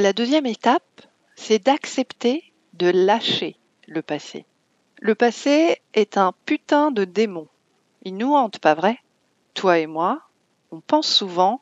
La 0.00 0.14
deuxième 0.14 0.46
étape, 0.46 1.02
c'est 1.36 1.62
d'accepter 1.62 2.42
de 2.72 2.86
lâcher 2.86 3.56
le 3.86 4.00
passé. 4.00 4.46
Le 4.98 5.14
passé 5.14 5.82
est 5.92 6.16
un 6.16 6.32
putain 6.46 6.90
de 6.90 7.04
démon. 7.04 7.48
Il 8.04 8.16
nous 8.16 8.32
hante, 8.32 8.60
pas 8.60 8.72
vrai? 8.72 8.96
Toi 9.52 9.78
et 9.78 9.86
moi, 9.86 10.22
on 10.70 10.80
pense 10.80 11.06
souvent 11.06 11.60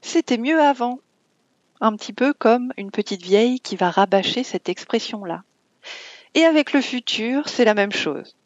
c'était 0.00 0.38
mieux 0.38 0.60
avant. 0.60 1.00
Un 1.80 1.96
petit 1.96 2.12
peu 2.12 2.32
comme 2.32 2.72
une 2.76 2.92
petite 2.92 3.22
vieille 3.22 3.58
qui 3.58 3.74
va 3.74 3.90
rabâcher 3.90 4.44
cette 4.44 4.68
expression-là. 4.68 5.42
Et 6.34 6.44
avec 6.44 6.72
le 6.72 6.80
futur, 6.80 7.48
c'est 7.48 7.64
la 7.64 7.74
même 7.74 7.90
chose. 7.90 8.36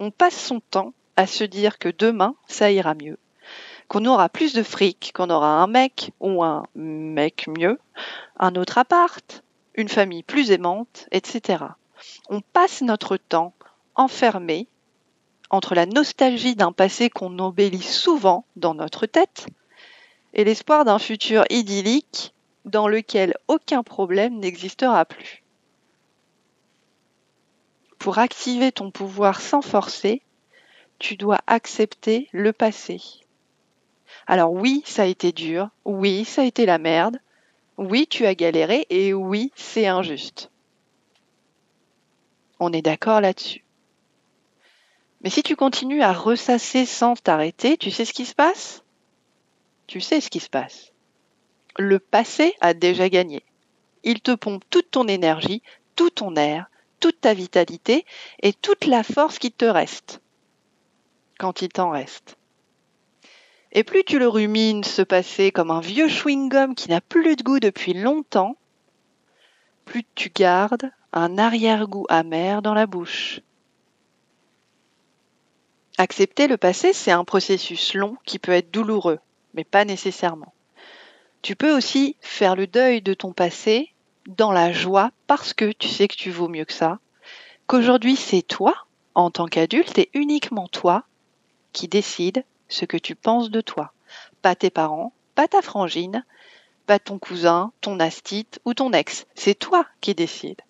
On 0.00 0.10
passe 0.10 0.34
son 0.36 0.58
temps 0.58 0.94
à 1.14 1.28
se 1.28 1.44
dire 1.44 1.78
que 1.78 1.90
demain, 1.96 2.34
ça 2.48 2.72
ira 2.72 2.94
mieux 2.94 3.18
qu'on 3.94 4.06
aura 4.06 4.28
plus 4.28 4.54
de 4.54 4.64
fric, 4.64 5.12
qu'on 5.14 5.30
aura 5.30 5.62
un 5.62 5.68
mec 5.68 6.10
ou 6.18 6.42
un 6.42 6.64
mec 6.74 7.46
mieux, 7.46 7.78
un 8.40 8.56
autre 8.56 8.76
appart, 8.76 9.44
une 9.76 9.88
famille 9.88 10.24
plus 10.24 10.50
aimante, 10.50 11.06
etc. 11.12 11.62
On 12.28 12.40
passe 12.40 12.82
notre 12.82 13.16
temps 13.16 13.54
enfermé 13.94 14.66
entre 15.48 15.76
la 15.76 15.86
nostalgie 15.86 16.56
d'un 16.56 16.72
passé 16.72 17.08
qu'on 17.08 17.38
embellit 17.38 17.84
souvent 17.84 18.44
dans 18.56 18.74
notre 18.74 19.06
tête 19.06 19.46
et 20.32 20.42
l'espoir 20.42 20.84
d'un 20.84 20.98
futur 20.98 21.44
idyllique 21.48 22.34
dans 22.64 22.88
lequel 22.88 23.36
aucun 23.46 23.84
problème 23.84 24.40
n'existera 24.40 25.04
plus. 25.04 25.44
Pour 28.00 28.18
activer 28.18 28.72
ton 28.72 28.90
pouvoir 28.90 29.40
sans 29.40 29.62
forcer, 29.62 30.20
tu 30.98 31.14
dois 31.14 31.38
accepter 31.46 32.28
le 32.32 32.52
passé. 32.52 33.00
Alors 34.26 34.52
oui, 34.52 34.82
ça 34.86 35.02
a 35.02 35.06
été 35.06 35.32
dur, 35.32 35.68
oui, 35.84 36.24
ça 36.24 36.42
a 36.42 36.44
été 36.44 36.66
la 36.66 36.78
merde, 36.78 37.18
oui, 37.76 38.06
tu 38.08 38.26
as 38.26 38.34
galéré 38.34 38.86
et 38.90 39.12
oui, 39.12 39.52
c'est 39.56 39.86
injuste. 39.86 40.50
On 42.60 42.72
est 42.72 42.82
d'accord 42.82 43.20
là-dessus. 43.20 43.64
Mais 45.22 45.30
si 45.30 45.42
tu 45.42 45.56
continues 45.56 46.02
à 46.02 46.12
ressasser 46.12 46.86
sans 46.86 47.14
t'arrêter, 47.14 47.76
tu 47.76 47.90
sais 47.90 48.04
ce 48.04 48.12
qui 48.12 48.26
se 48.26 48.34
passe? 48.34 48.84
Tu 49.86 50.00
sais 50.00 50.20
ce 50.20 50.30
qui 50.30 50.40
se 50.40 50.50
passe. 50.50 50.92
Le 51.78 51.98
passé 51.98 52.54
a 52.60 52.74
déjà 52.74 53.08
gagné. 53.08 53.42
Il 54.04 54.20
te 54.20 54.34
pompe 54.34 54.62
toute 54.70 54.90
ton 54.90 55.08
énergie, 55.08 55.62
tout 55.96 56.10
ton 56.10 56.36
air, 56.36 56.66
toute 57.00 57.20
ta 57.20 57.34
vitalité 57.34 58.06
et 58.42 58.52
toute 58.52 58.86
la 58.86 59.02
force 59.02 59.38
qui 59.38 59.50
te 59.50 59.64
reste. 59.64 60.20
Quand 61.38 61.62
il 61.62 61.68
t'en 61.68 61.90
reste. 61.90 62.36
Et 63.74 63.82
plus 63.82 64.04
tu 64.04 64.20
le 64.20 64.28
rumines 64.28 64.84
se 64.84 65.02
passer 65.02 65.50
comme 65.50 65.72
un 65.72 65.80
vieux 65.80 66.06
chewing-gum 66.06 66.74
qui 66.76 66.88
n'a 66.90 67.00
plus 67.00 67.34
de 67.34 67.42
goût 67.42 67.58
depuis 67.58 67.92
longtemps, 67.92 68.56
plus 69.84 70.04
tu 70.14 70.30
gardes 70.30 70.90
un 71.12 71.38
arrière-goût 71.38 72.06
amer 72.08 72.62
dans 72.62 72.74
la 72.74 72.86
bouche. 72.86 73.40
Accepter 75.98 76.46
le 76.46 76.56
passé, 76.56 76.92
c'est 76.92 77.10
un 77.10 77.24
processus 77.24 77.94
long 77.94 78.16
qui 78.24 78.38
peut 78.38 78.52
être 78.52 78.70
douloureux, 78.70 79.18
mais 79.54 79.64
pas 79.64 79.84
nécessairement. 79.84 80.54
Tu 81.42 81.56
peux 81.56 81.76
aussi 81.76 82.16
faire 82.20 82.56
le 82.56 82.66
deuil 82.66 83.02
de 83.02 83.14
ton 83.14 83.32
passé 83.32 83.92
dans 84.26 84.52
la 84.52 84.72
joie 84.72 85.10
parce 85.26 85.52
que 85.52 85.72
tu 85.72 85.88
sais 85.88 86.08
que 86.08 86.16
tu 86.16 86.30
vaux 86.30 86.48
mieux 86.48 86.64
que 86.64 86.72
ça, 86.72 86.98
qu'aujourd'hui 87.66 88.16
c'est 88.16 88.42
toi, 88.42 88.74
en 89.14 89.30
tant 89.30 89.46
qu'adulte, 89.46 89.98
et 89.98 90.10
uniquement 90.14 90.66
toi, 90.68 91.04
qui 91.72 91.86
décide 91.86 92.44
ce 92.68 92.84
que 92.84 92.96
tu 92.96 93.14
penses 93.14 93.50
de 93.50 93.60
toi. 93.60 93.92
Pas 94.42 94.54
tes 94.54 94.70
parents, 94.70 95.12
pas 95.34 95.48
ta 95.48 95.62
frangine, 95.62 96.24
pas 96.86 96.98
ton 96.98 97.18
cousin, 97.18 97.72
ton 97.80 97.98
astite 98.00 98.60
ou 98.64 98.74
ton 98.74 98.92
ex. 98.92 99.26
C'est 99.34 99.58
toi 99.58 99.86
qui 100.00 100.14
décides. 100.14 100.60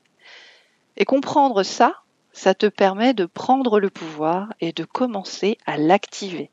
Et 0.96 1.04
comprendre 1.04 1.62
ça, 1.62 2.02
ça 2.32 2.54
te 2.54 2.66
permet 2.66 3.14
de 3.14 3.26
prendre 3.26 3.80
le 3.80 3.90
pouvoir 3.90 4.52
et 4.60 4.72
de 4.72 4.84
commencer 4.84 5.58
à 5.66 5.76
l'activer. 5.76 6.50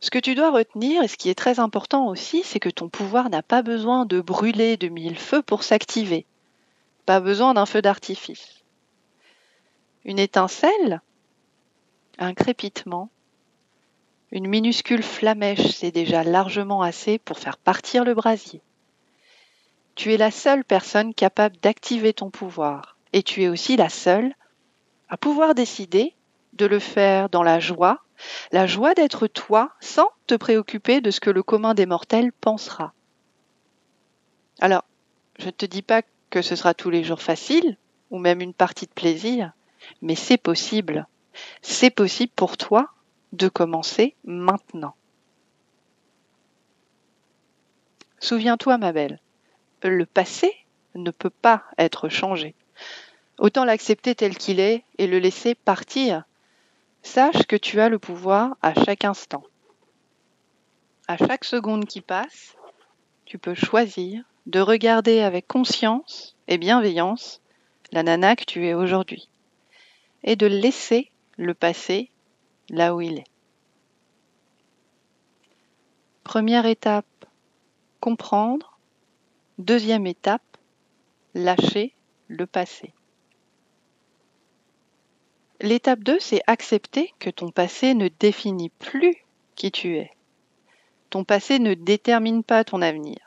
Ce 0.00 0.10
que 0.10 0.18
tu 0.18 0.34
dois 0.34 0.50
retenir, 0.50 1.02
et 1.02 1.08
ce 1.08 1.16
qui 1.16 1.30
est 1.30 1.34
très 1.34 1.60
important 1.60 2.08
aussi, 2.08 2.42
c'est 2.42 2.58
que 2.58 2.68
ton 2.68 2.88
pouvoir 2.88 3.30
n'a 3.30 3.42
pas 3.42 3.62
besoin 3.62 4.04
de 4.04 4.20
brûler 4.20 4.76
de 4.76 4.88
mille 4.88 5.16
feux 5.16 5.42
pour 5.42 5.62
s'activer. 5.62 6.26
Pas 7.06 7.20
besoin 7.20 7.54
d'un 7.54 7.66
feu 7.66 7.82
d'artifice. 7.82 8.64
Une 10.04 10.18
étincelle, 10.18 11.00
un 12.18 12.34
crépitement, 12.34 13.10
une 14.30 14.46
minuscule 14.46 15.02
flamèche, 15.02 15.72
c'est 15.72 15.90
déjà 15.90 16.24
largement 16.24 16.82
assez 16.82 17.18
pour 17.18 17.38
faire 17.38 17.58
partir 17.58 18.04
le 18.04 18.14
brasier. 18.14 18.62
Tu 19.94 20.14
es 20.14 20.16
la 20.16 20.30
seule 20.30 20.64
personne 20.64 21.12
capable 21.12 21.56
d'activer 21.58 22.14
ton 22.14 22.30
pouvoir, 22.30 22.96
et 23.12 23.22
tu 23.22 23.42
es 23.42 23.48
aussi 23.48 23.76
la 23.76 23.90
seule 23.90 24.34
à 25.10 25.18
pouvoir 25.18 25.54
décider 25.54 26.14
de 26.54 26.64
le 26.64 26.78
faire 26.78 27.28
dans 27.28 27.42
la 27.42 27.60
joie, 27.60 28.02
la 28.52 28.66
joie 28.66 28.94
d'être 28.94 29.26
toi 29.26 29.72
sans 29.80 30.08
te 30.26 30.34
préoccuper 30.34 31.00
de 31.00 31.10
ce 31.10 31.20
que 31.20 31.30
le 31.30 31.42
commun 31.42 31.74
des 31.74 31.86
mortels 31.86 32.32
pensera. 32.32 32.94
Alors, 34.60 34.84
je 35.38 35.46
ne 35.46 35.50
te 35.50 35.66
dis 35.66 35.82
pas 35.82 36.02
que 36.30 36.40
ce 36.40 36.56
sera 36.56 36.72
tous 36.72 36.88
les 36.88 37.04
jours 37.04 37.20
facile, 37.20 37.76
ou 38.10 38.18
même 38.18 38.40
une 38.40 38.54
partie 38.54 38.86
de 38.86 38.92
plaisir, 38.92 39.52
mais 40.00 40.14
c'est 40.14 40.38
possible. 40.38 41.06
C'est 41.62 41.90
possible 41.90 42.32
pour 42.34 42.56
toi 42.56 42.88
de 43.32 43.48
commencer 43.48 44.14
maintenant. 44.24 44.94
Souviens-toi, 48.18 48.78
ma 48.78 48.92
belle, 48.92 49.20
le 49.82 50.06
passé 50.06 50.52
ne 50.94 51.10
peut 51.10 51.30
pas 51.30 51.64
être 51.78 52.08
changé. 52.08 52.54
Autant 53.38 53.64
l'accepter 53.64 54.14
tel 54.14 54.36
qu'il 54.36 54.60
est 54.60 54.84
et 54.98 55.06
le 55.06 55.18
laisser 55.18 55.54
partir. 55.54 56.24
Sache 57.02 57.46
que 57.48 57.56
tu 57.56 57.80
as 57.80 57.88
le 57.88 57.98
pouvoir 57.98 58.56
à 58.62 58.74
chaque 58.74 59.04
instant. 59.04 59.42
À 61.08 61.16
chaque 61.16 61.44
seconde 61.44 61.86
qui 61.86 62.00
passe, 62.00 62.56
tu 63.24 63.38
peux 63.38 63.54
choisir 63.54 64.22
de 64.46 64.60
regarder 64.60 65.20
avec 65.20 65.46
conscience 65.46 66.36
et 66.46 66.58
bienveillance 66.58 67.40
la 67.90 68.02
nana 68.02 68.36
que 68.36 68.44
tu 68.44 68.66
es 68.66 68.74
aujourd'hui 68.74 69.28
et 70.24 70.36
de 70.36 70.46
laisser 70.46 71.10
le 71.42 71.54
passé 71.54 72.10
là 72.70 72.94
où 72.94 73.00
il 73.00 73.18
est. 73.18 73.30
Première 76.24 76.66
étape, 76.66 77.06
comprendre. 78.00 78.78
Deuxième 79.58 80.06
étape, 80.06 80.56
lâcher 81.34 81.94
le 82.28 82.46
passé. 82.46 82.94
L'étape 85.60 86.00
2, 86.00 86.18
c'est 86.18 86.42
accepter 86.46 87.12
que 87.18 87.30
ton 87.30 87.50
passé 87.50 87.94
ne 87.94 88.08
définit 88.08 88.70
plus 88.70 89.16
qui 89.54 89.70
tu 89.70 89.96
es. 89.96 90.10
Ton 91.10 91.24
passé 91.24 91.58
ne 91.58 91.74
détermine 91.74 92.42
pas 92.42 92.64
ton 92.64 92.82
avenir. 92.82 93.18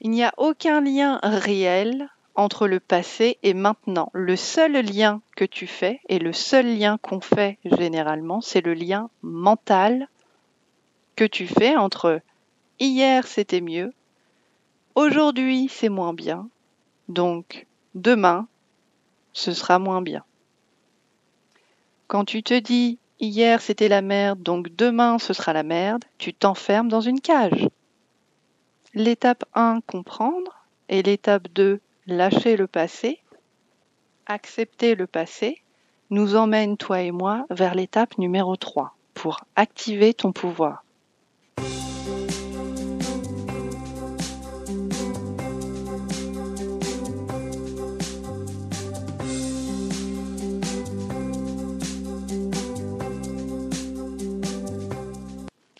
Il 0.00 0.10
n'y 0.10 0.22
a 0.22 0.34
aucun 0.36 0.80
lien 0.80 1.18
réel 1.22 2.08
entre 2.34 2.66
le 2.66 2.80
passé 2.80 3.38
et 3.42 3.54
maintenant. 3.54 4.10
Le 4.12 4.36
seul 4.36 4.72
lien 4.72 5.20
que 5.36 5.44
tu 5.44 5.66
fais, 5.66 6.00
et 6.08 6.18
le 6.18 6.32
seul 6.32 6.78
lien 6.78 6.98
qu'on 6.98 7.20
fait 7.20 7.58
généralement, 7.64 8.40
c'est 8.40 8.64
le 8.64 8.74
lien 8.74 9.10
mental 9.22 10.08
que 11.16 11.24
tu 11.24 11.46
fais 11.46 11.76
entre 11.76 12.20
hier 12.80 13.26
c'était 13.26 13.60
mieux, 13.60 13.92
aujourd'hui 14.94 15.68
c'est 15.68 15.88
moins 15.88 16.14
bien, 16.14 16.48
donc 17.08 17.66
demain 17.94 18.48
ce 19.32 19.52
sera 19.52 19.78
moins 19.78 20.02
bien. 20.02 20.24
Quand 22.06 22.24
tu 22.24 22.42
te 22.42 22.58
dis 22.58 22.98
hier 23.20 23.60
c'était 23.60 23.88
la 23.88 24.02
merde, 24.02 24.42
donc 24.42 24.74
demain 24.74 25.18
ce 25.18 25.32
sera 25.32 25.52
la 25.52 25.62
merde, 25.62 26.04
tu 26.18 26.34
t'enfermes 26.34 26.88
dans 26.88 27.00
une 27.00 27.20
cage. 27.20 27.68
L'étape 28.94 29.44
1, 29.54 29.80
comprendre, 29.86 30.66
et 30.88 31.02
l'étape 31.02 31.48
2, 31.54 31.80
lâcher 32.06 32.56
le 32.56 32.66
passé, 32.66 33.20
accepter 34.26 34.94
le 34.94 35.06
passé, 35.06 35.62
nous 36.10 36.36
emmène, 36.36 36.76
toi 36.76 37.00
et 37.02 37.10
moi, 37.10 37.46
vers 37.50 37.74
l'étape 37.74 38.18
numéro 38.18 38.56
3, 38.56 38.94
pour 39.14 39.40
activer 39.56 40.12
ton 40.14 40.32
pouvoir. 40.32 40.84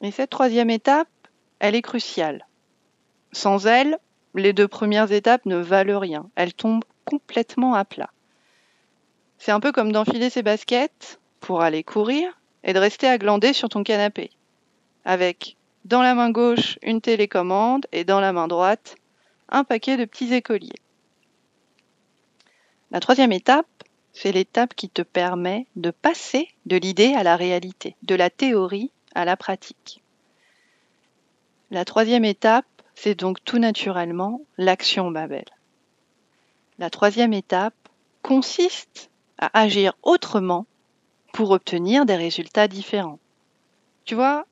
Et 0.05 0.11
cette 0.11 0.31
troisième 0.31 0.71
étape, 0.71 1.09
elle 1.61 1.77
est 1.77 1.83
cruciale. 1.83 2.47
Sans 3.31 3.67
elle, 3.67 3.99
les 4.35 4.53
deux 4.53 4.69
premières 4.69 5.13
étapes 5.13 5.47
ne 5.47 5.57
valent 5.57 5.99
rien. 5.99 6.29
Elles 6.35 6.55
tombent 6.55 6.85
complètement 7.05 7.75
à 7.75 7.85
plat. 7.85 8.11
C'est 9.39 9.53
un 9.53 9.61
peu 9.61 9.73
comme 9.73 9.93
d'enfiler 9.93 10.31
ses 10.31 10.43
baskets 10.43 11.21
pour 11.41 11.63
aller 11.63 11.83
courir 11.83 12.39
et 12.65 12.73
de 12.73 12.79
rester 12.79 13.09
à 13.09 13.19
glander 13.19 13.53
sur 13.53 13.69
ton 13.69 13.83
canapé. 13.83 14.31
Avec 15.05 15.57
dans 15.85 16.03
la 16.03 16.15
main 16.15 16.31
gauche 16.31 16.79
une 16.83 17.01
télécommande 17.01 17.87
et 17.93 18.05
dans 18.05 18.21
la 18.21 18.33
main 18.33 18.47
droite 18.47 18.95
un 19.49 19.65
paquet 19.65 19.97
de 19.97 20.05
petits 20.05 20.33
écoliers. 20.33 20.81
La 22.91 23.01
troisième 23.01 23.33
étape, 23.33 23.67
c'est 24.13 24.33
l'étape 24.33 24.75
qui 24.75 24.89
te 24.89 25.03
permet 25.03 25.67
de 25.77 25.91
passer 25.91 26.49
de 26.67 26.77
l'idée 26.77 27.15
à 27.15 27.23
la 27.23 27.37
réalité, 27.37 27.97
de 28.03 28.15
la 28.15 28.31
théorie 28.31 28.91
à 29.15 29.25
la 29.25 29.37
pratique. 29.37 30.03
La 31.71 31.85
troisième 31.85 32.25
étape, 32.25 32.67
c'est 33.03 33.17
donc 33.17 33.43
tout 33.45 33.59
naturellement 33.59 34.43
l'action 34.59 35.11
Babel. 35.11 35.45
La 36.79 36.89
troisième 36.89 37.33
étape 37.33 37.75
consiste 38.23 39.11
à 39.39 39.51
agir 39.59 39.95
autrement 40.05 40.67
pour 41.33 41.51
obtenir 41.51 42.07
des 42.07 42.15
résultats 42.15 42.69
différents. 42.69 43.19
Tu 44.05 44.15
vois, 44.15 44.47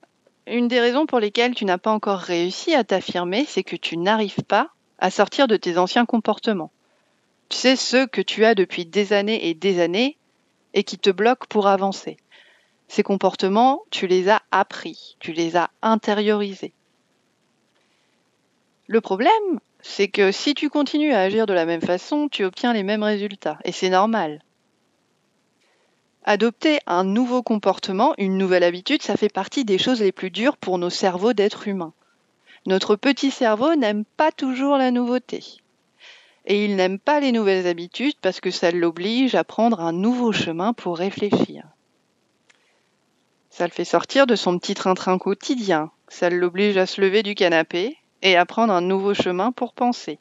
une 0.49 0.67
des 0.67 0.81
raisons 0.81 1.07
pour 1.07 1.21
lesquelles 1.21 1.55
tu 1.55 1.65
n'as 1.65 1.79
pas 1.79 1.93
encore 1.93 2.19
réussi 2.19 2.75
à 2.75 2.83
t'affirmer, 2.83 3.45
c'est 3.45 3.63
que 3.63 3.77
tu 3.77 3.97
n'arrives 3.97 4.43
pas 4.43 4.71
à 4.99 5.13
sortir 5.13 5.47
de 5.47 5.57
tes 5.57 5.79
anciens 5.79 6.05
comportements. 6.05 6.73
Tu 7.51 7.57
sais, 7.57 7.77
ceux 7.77 8.09
que 8.09 8.21
tu 8.21 8.45
as 8.45 8.57
depuis 8.57 8.85
des 8.85 9.13
années 9.13 9.49
et 9.49 9.55
des 9.55 9.81
années 9.81 10.17
et 10.75 10.83
qui 10.83 10.99
te 10.99 11.11
bloquent 11.11 11.47
pour 11.49 11.69
avancer. 11.69 12.17
Ces 12.89 13.05
comportements, 13.05 13.83
tu 13.93 14.09
les 14.09 14.29
as 14.29 14.43
appris, 14.51 15.17
tu 15.21 15.31
les 15.33 15.57
as 15.57 15.71
intériorisés. 15.83 16.75
Le 18.91 19.01
problème, 19.01 19.61
c'est 19.83 20.09
que 20.09 20.33
si 20.33 20.53
tu 20.55 20.69
continues 20.69 21.13
à 21.13 21.21
agir 21.21 21.47
de 21.47 21.53
la 21.53 21.65
même 21.65 21.81
façon, 21.81 22.29
tu 22.29 22.43
obtiens 22.43 22.73
les 22.73 22.83
mêmes 22.83 23.05
résultats, 23.05 23.57
et 23.63 23.71
c'est 23.71 23.89
normal. 23.89 24.43
Adopter 26.25 26.81
un 26.89 27.05
nouveau 27.05 27.45
comportement, 27.45 28.15
une 28.19 28.37
nouvelle 28.37 28.65
habitude, 28.65 29.01
ça 29.01 29.17
fait 29.17 29.33
partie 29.33 29.65
des 29.65 29.79
choses 29.79 30.01
les 30.01 30.11
plus 30.11 30.33
dures 30.33 30.57
pour 30.57 30.77
nos 30.77 30.91
cerveaux 30.91 31.35
d'êtres 31.35 31.69
humains. 31.69 31.93
Notre 32.67 32.97
petit 32.97 33.31
cerveau 33.31 33.77
n'aime 33.77 34.05
pas 34.17 34.33
toujours 34.33 34.77
la 34.77 34.91
nouveauté. 34.91 35.45
Et 36.47 36.65
il 36.65 36.75
n'aime 36.75 36.99
pas 36.99 37.21
les 37.21 37.31
nouvelles 37.31 37.69
habitudes 37.69 38.17
parce 38.21 38.41
que 38.41 38.51
ça 38.51 38.73
l'oblige 38.73 39.37
à 39.37 39.45
prendre 39.45 39.79
un 39.79 39.93
nouveau 39.93 40.33
chemin 40.33 40.73
pour 40.73 40.99
réfléchir. 40.99 41.63
Ça 43.51 43.67
le 43.67 43.73
fait 43.73 43.85
sortir 43.85 44.27
de 44.27 44.35
son 44.35 44.59
petit 44.59 44.75
train-train 44.75 45.19
quotidien. 45.19 45.93
Ça 46.09 46.29
l'oblige 46.29 46.77
à 46.77 46.87
se 46.87 47.01
lever 47.01 47.23
du 47.23 47.37
canapé, 47.37 47.97
et 48.23 48.37
apprendre 48.37 48.73
un 48.73 48.81
nouveau 48.81 49.15
chemin 49.15 49.53
pour 49.53 49.73
penser. 49.73 50.19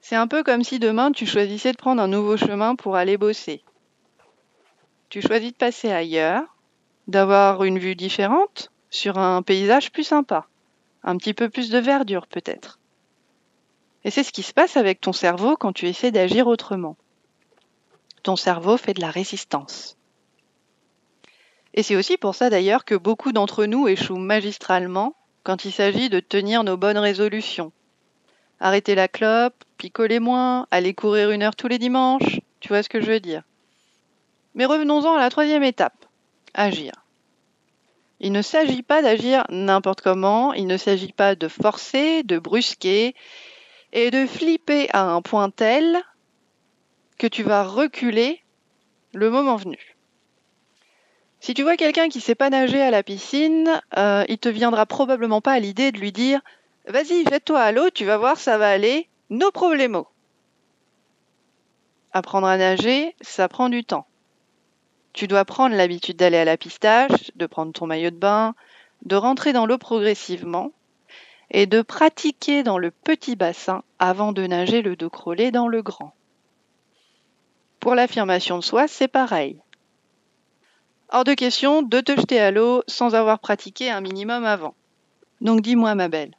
C'est 0.00 0.16
un 0.16 0.28
peu 0.28 0.42
comme 0.42 0.62
si 0.62 0.78
demain 0.78 1.10
tu 1.12 1.26
choisissais 1.26 1.72
de 1.72 1.76
prendre 1.76 2.00
un 2.00 2.08
nouveau 2.08 2.36
chemin 2.36 2.76
pour 2.76 2.96
aller 2.96 3.16
bosser. 3.16 3.62
Tu 5.08 5.20
choisis 5.20 5.52
de 5.52 5.56
passer 5.56 5.90
ailleurs, 5.90 6.44
d'avoir 7.08 7.64
une 7.64 7.78
vue 7.78 7.96
différente 7.96 8.70
sur 8.90 9.18
un 9.18 9.42
paysage 9.42 9.90
plus 9.92 10.04
sympa, 10.04 10.46
un 11.02 11.16
petit 11.16 11.34
peu 11.34 11.48
plus 11.48 11.70
de 11.70 11.78
verdure 11.78 12.26
peut-être. 12.26 12.78
Et 14.04 14.10
c'est 14.10 14.22
ce 14.22 14.32
qui 14.32 14.44
se 14.44 14.52
passe 14.52 14.76
avec 14.76 15.00
ton 15.00 15.12
cerveau 15.12 15.56
quand 15.56 15.72
tu 15.72 15.86
essaies 15.88 16.12
d'agir 16.12 16.46
autrement. 16.46 16.96
Ton 18.22 18.36
cerveau 18.36 18.76
fait 18.76 18.94
de 18.94 19.00
la 19.00 19.10
résistance. 19.10 19.96
Et 21.74 21.82
c'est 21.82 21.96
aussi 21.96 22.16
pour 22.16 22.34
ça 22.34 22.48
d'ailleurs 22.48 22.84
que 22.84 22.94
beaucoup 22.94 23.32
d'entre 23.32 23.64
nous 23.66 23.88
échouent 23.88 24.16
magistralement 24.16 25.14
quand 25.46 25.64
il 25.64 25.70
s'agit 25.70 26.10
de 26.10 26.18
tenir 26.18 26.64
nos 26.64 26.76
bonnes 26.76 26.98
résolutions. 26.98 27.70
Arrêter 28.58 28.96
la 28.96 29.06
clope, 29.06 29.54
picoler 29.78 30.18
moins, 30.18 30.66
aller 30.72 30.92
courir 30.92 31.30
une 31.30 31.44
heure 31.44 31.54
tous 31.54 31.68
les 31.68 31.78
dimanches, 31.78 32.40
tu 32.58 32.70
vois 32.70 32.82
ce 32.82 32.88
que 32.88 33.00
je 33.00 33.06
veux 33.06 33.20
dire. 33.20 33.44
Mais 34.56 34.64
revenons-en 34.64 35.14
à 35.14 35.20
la 35.20 35.30
troisième 35.30 35.62
étape, 35.62 36.04
agir. 36.52 36.90
Il 38.18 38.32
ne 38.32 38.42
s'agit 38.42 38.82
pas 38.82 39.02
d'agir 39.02 39.44
n'importe 39.48 40.00
comment, 40.00 40.52
il 40.52 40.66
ne 40.66 40.76
s'agit 40.76 41.12
pas 41.12 41.36
de 41.36 41.46
forcer, 41.46 42.24
de 42.24 42.40
brusquer, 42.40 43.14
et 43.92 44.10
de 44.10 44.26
flipper 44.26 44.88
à 44.92 45.04
un 45.04 45.22
point 45.22 45.50
tel 45.50 46.02
que 47.18 47.28
tu 47.28 47.44
vas 47.44 47.62
reculer 47.62 48.42
le 49.14 49.30
moment 49.30 49.54
venu. 49.54 49.95
Si 51.46 51.54
tu 51.54 51.62
vois 51.62 51.76
quelqu'un 51.76 52.08
qui 52.08 52.20
sait 52.20 52.34
pas 52.34 52.50
nager 52.50 52.82
à 52.82 52.90
la 52.90 53.04
piscine, 53.04 53.80
euh, 53.96 54.24
il 54.28 54.36
te 54.36 54.48
viendra 54.48 54.84
probablement 54.84 55.40
pas 55.40 55.52
à 55.52 55.60
l'idée 55.60 55.92
de 55.92 55.98
lui 56.00 56.10
dire 56.10 56.40
Vas-y, 56.88 57.22
jette-toi 57.22 57.60
à 57.60 57.70
l'eau, 57.70 57.88
tu 57.90 58.04
vas 58.04 58.16
voir, 58.16 58.36
ça 58.36 58.58
va 58.58 58.68
aller, 58.68 59.06
no 59.30 59.52
problemo. 59.52 60.08
Apprendre 62.12 62.48
à 62.48 62.56
nager, 62.56 63.14
ça 63.20 63.46
prend 63.46 63.68
du 63.68 63.84
temps. 63.84 64.08
Tu 65.12 65.28
dois 65.28 65.44
prendre 65.44 65.76
l'habitude 65.76 66.16
d'aller 66.16 66.38
à 66.38 66.44
la 66.44 66.56
pistache, 66.56 67.30
de 67.36 67.46
prendre 67.46 67.72
ton 67.72 67.86
maillot 67.86 68.10
de 68.10 68.16
bain, 68.16 68.56
de 69.04 69.14
rentrer 69.14 69.52
dans 69.52 69.66
l'eau 69.66 69.78
progressivement 69.78 70.72
et 71.52 71.66
de 71.66 71.80
pratiquer 71.80 72.64
dans 72.64 72.78
le 72.78 72.90
petit 72.90 73.36
bassin 73.36 73.84
avant 74.00 74.32
de 74.32 74.44
nager 74.48 74.82
le 74.82 74.96
dos 74.96 75.10
crawlé 75.10 75.52
dans 75.52 75.68
le 75.68 75.80
grand. 75.80 76.12
Pour 77.78 77.94
l'affirmation 77.94 78.58
de 78.58 78.64
soi, 78.64 78.88
c'est 78.88 79.06
pareil. 79.06 79.60
Hors 81.10 81.22
de 81.22 81.34
question 81.34 81.82
de 81.82 82.00
te 82.00 82.16
jeter 82.16 82.40
à 82.40 82.50
l'eau 82.50 82.82
sans 82.88 83.14
avoir 83.14 83.38
pratiqué 83.38 83.90
un 83.90 84.00
minimum 84.00 84.44
avant. 84.44 84.74
Donc 85.40 85.60
dis-moi, 85.60 85.94
ma 85.94 86.08
belle, 86.08 86.34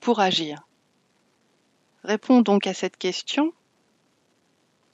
pour 0.00 0.18
agir, 0.18 0.66
réponds 2.02 2.40
donc 2.40 2.66
à 2.66 2.74
cette 2.74 2.96
question. 2.96 3.52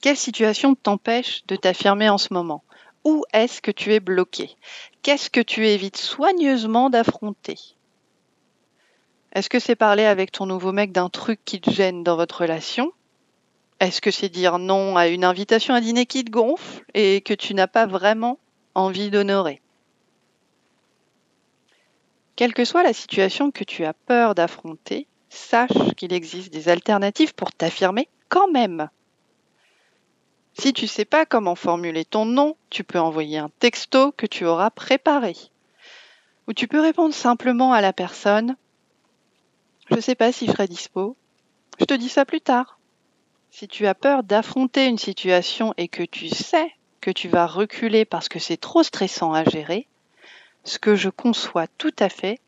Quelle 0.03 0.17
situation 0.17 0.75
t'empêche 0.75 1.43
de 1.47 1.57
t'affirmer 1.57 2.11
en 2.11 2.19
ce 2.19 2.35
moment? 2.35 2.63
Où 3.05 3.25
est-ce 3.33 3.63
que 3.63 3.71
tu 3.71 3.95
es 3.95 4.01
bloqué? 4.01 4.55
Qu'est-ce 5.03 5.31
que 5.31 5.41
tu 5.41 5.67
évites 5.67 5.97
soigneusement 5.97 6.91
d'affronter? 6.91 7.57
Est-ce 9.33 9.49
que 9.49 9.59
c'est 9.59 9.77
parler 9.77 10.05
avec 10.05 10.33
ton 10.33 10.45
nouveau 10.45 10.73
mec 10.73 10.93
d'un 10.93 11.09
truc 11.09 11.41
qui 11.47 11.63
te 11.63 11.71
gêne 11.71 12.05
dans 12.05 12.17
votre 12.17 12.43
relation? 12.43 12.93
Est-ce 13.79 14.03
que 14.03 14.11
c'est 14.11 14.29
dire 14.29 14.59
non 14.59 14.99
à 14.99 15.09
une 15.09 15.25
invitation 15.25 15.73
à 15.73 15.81
dîner 15.81 16.05
qui 16.05 16.25
te 16.25 16.31
gonfle 16.31 16.85
et 16.93 17.23
que 17.23 17.33
tu 17.33 17.55
n'as 17.55 17.67
pas 17.67 17.87
vraiment 17.87 18.39
envie 18.75 19.11
d'honorer 19.11 19.61
Quelle 22.37 22.55
que 22.55 22.65
soit 22.65 22.83
la 22.83 22.93
situation 22.93 23.51
que 23.51 23.65
tu 23.65 23.85
as 23.85 23.95
peur 23.95 24.35
d'affronter, 24.35 25.07
sache 25.29 25.95
qu'il 25.97 26.13
existe 26.13 26.53
des 26.53 26.69
alternatives 26.69 27.35
pour 27.35 27.53
t'affirmer 27.53 28.09
quand 28.29 28.51
même. 28.51 28.89
Si 30.55 30.73
tu 30.73 30.85
ne 30.85 30.91
sais 30.91 31.05
pas 31.05 31.27
comment 31.27 31.55
formuler 31.55 32.05
ton 32.05 32.25
nom, 32.25 32.57
tu 32.69 32.85
peux 32.85 32.99
envoyer 32.99 33.39
un 33.39 33.51
texto 33.61 34.13
que 34.13 34.27
tu 34.27 34.45
auras 34.45 34.71
préparé. 34.71 35.35
Ou 36.49 36.53
tu 36.53 36.69
peux 36.69 36.81
répondre 36.81 37.15
simplement 37.15 37.73
à 37.73 37.81
la 37.81 37.93
personne 37.93 38.57
Je 39.89 39.95
ne 39.95 40.01
sais 40.01 40.15
pas 40.15 40.33
si 40.33 40.47
je 40.47 40.53
serai 40.53 40.67
dispo. 40.67 41.17
Je 41.79 41.85
te 41.85 41.95
dis 41.95 42.09
ça 42.09 42.25
plus 42.25 42.41
tard. 42.41 42.79
Si 43.51 43.69
tu 43.69 43.87
as 43.87 43.95
peur 43.95 44.23
d'affronter 44.23 44.87
une 44.87 44.99
situation 44.99 45.75
et 45.77 45.89
que 45.89 46.03
tu 46.03 46.29
sais 46.29 46.73
que 47.01 47.11
tu 47.11 47.29
vas 47.29 47.47
reculer 47.47 48.05
parce 48.05 48.29
que 48.29 48.39
c'est 48.39 48.57
trop 48.57 48.83
stressant 48.83 49.33
à 49.33 49.45
gérer, 49.45 49.87
ce 50.65 50.79
que 50.79 50.95
je 50.95 51.09
conçois 51.09 51.67
tout 51.67 51.95
à 51.99 52.09
fait, 52.09 52.41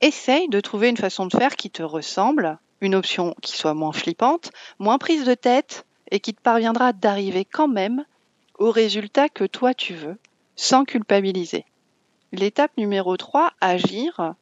essaye 0.00 0.48
de 0.48 0.60
trouver 0.60 0.88
une 0.88 0.96
façon 0.96 1.26
de 1.26 1.36
faire 1.36 1.56
qui 1.56 1.70
te 1.70 1.82
ressemble, 1.82 2.58
une 2.80 2.94
option 2.94 3.34
qui 3.42 3.56
soit 3.56 3.74
moins 3.74 3.92
flippante, 3.92 4.50
moins 4.78 4.98
prise 4.98 5.24
de 5.24 5.34
tête 5.34 5.86
et 6.10 6.20
qui 6.20 6.34
te 6.34 6.40
parviendra 6.40 6.92
d'arriver 6.92 7.44
quand 7.44 7.68
même 7.68 8.04
au 8.58 8.70
résultat 8.70 9.28
que 9.28 9.44
toi 9.44 9.74
tu 9.74 9.94
veux, 9.94 10.18
sans 10.56 10.84
culpabiliser. 10.84 11.64
L'étape 12.32 12.76
numéro 12.76 13.16
3, 13.16 13.52
agir, 13.60 14.34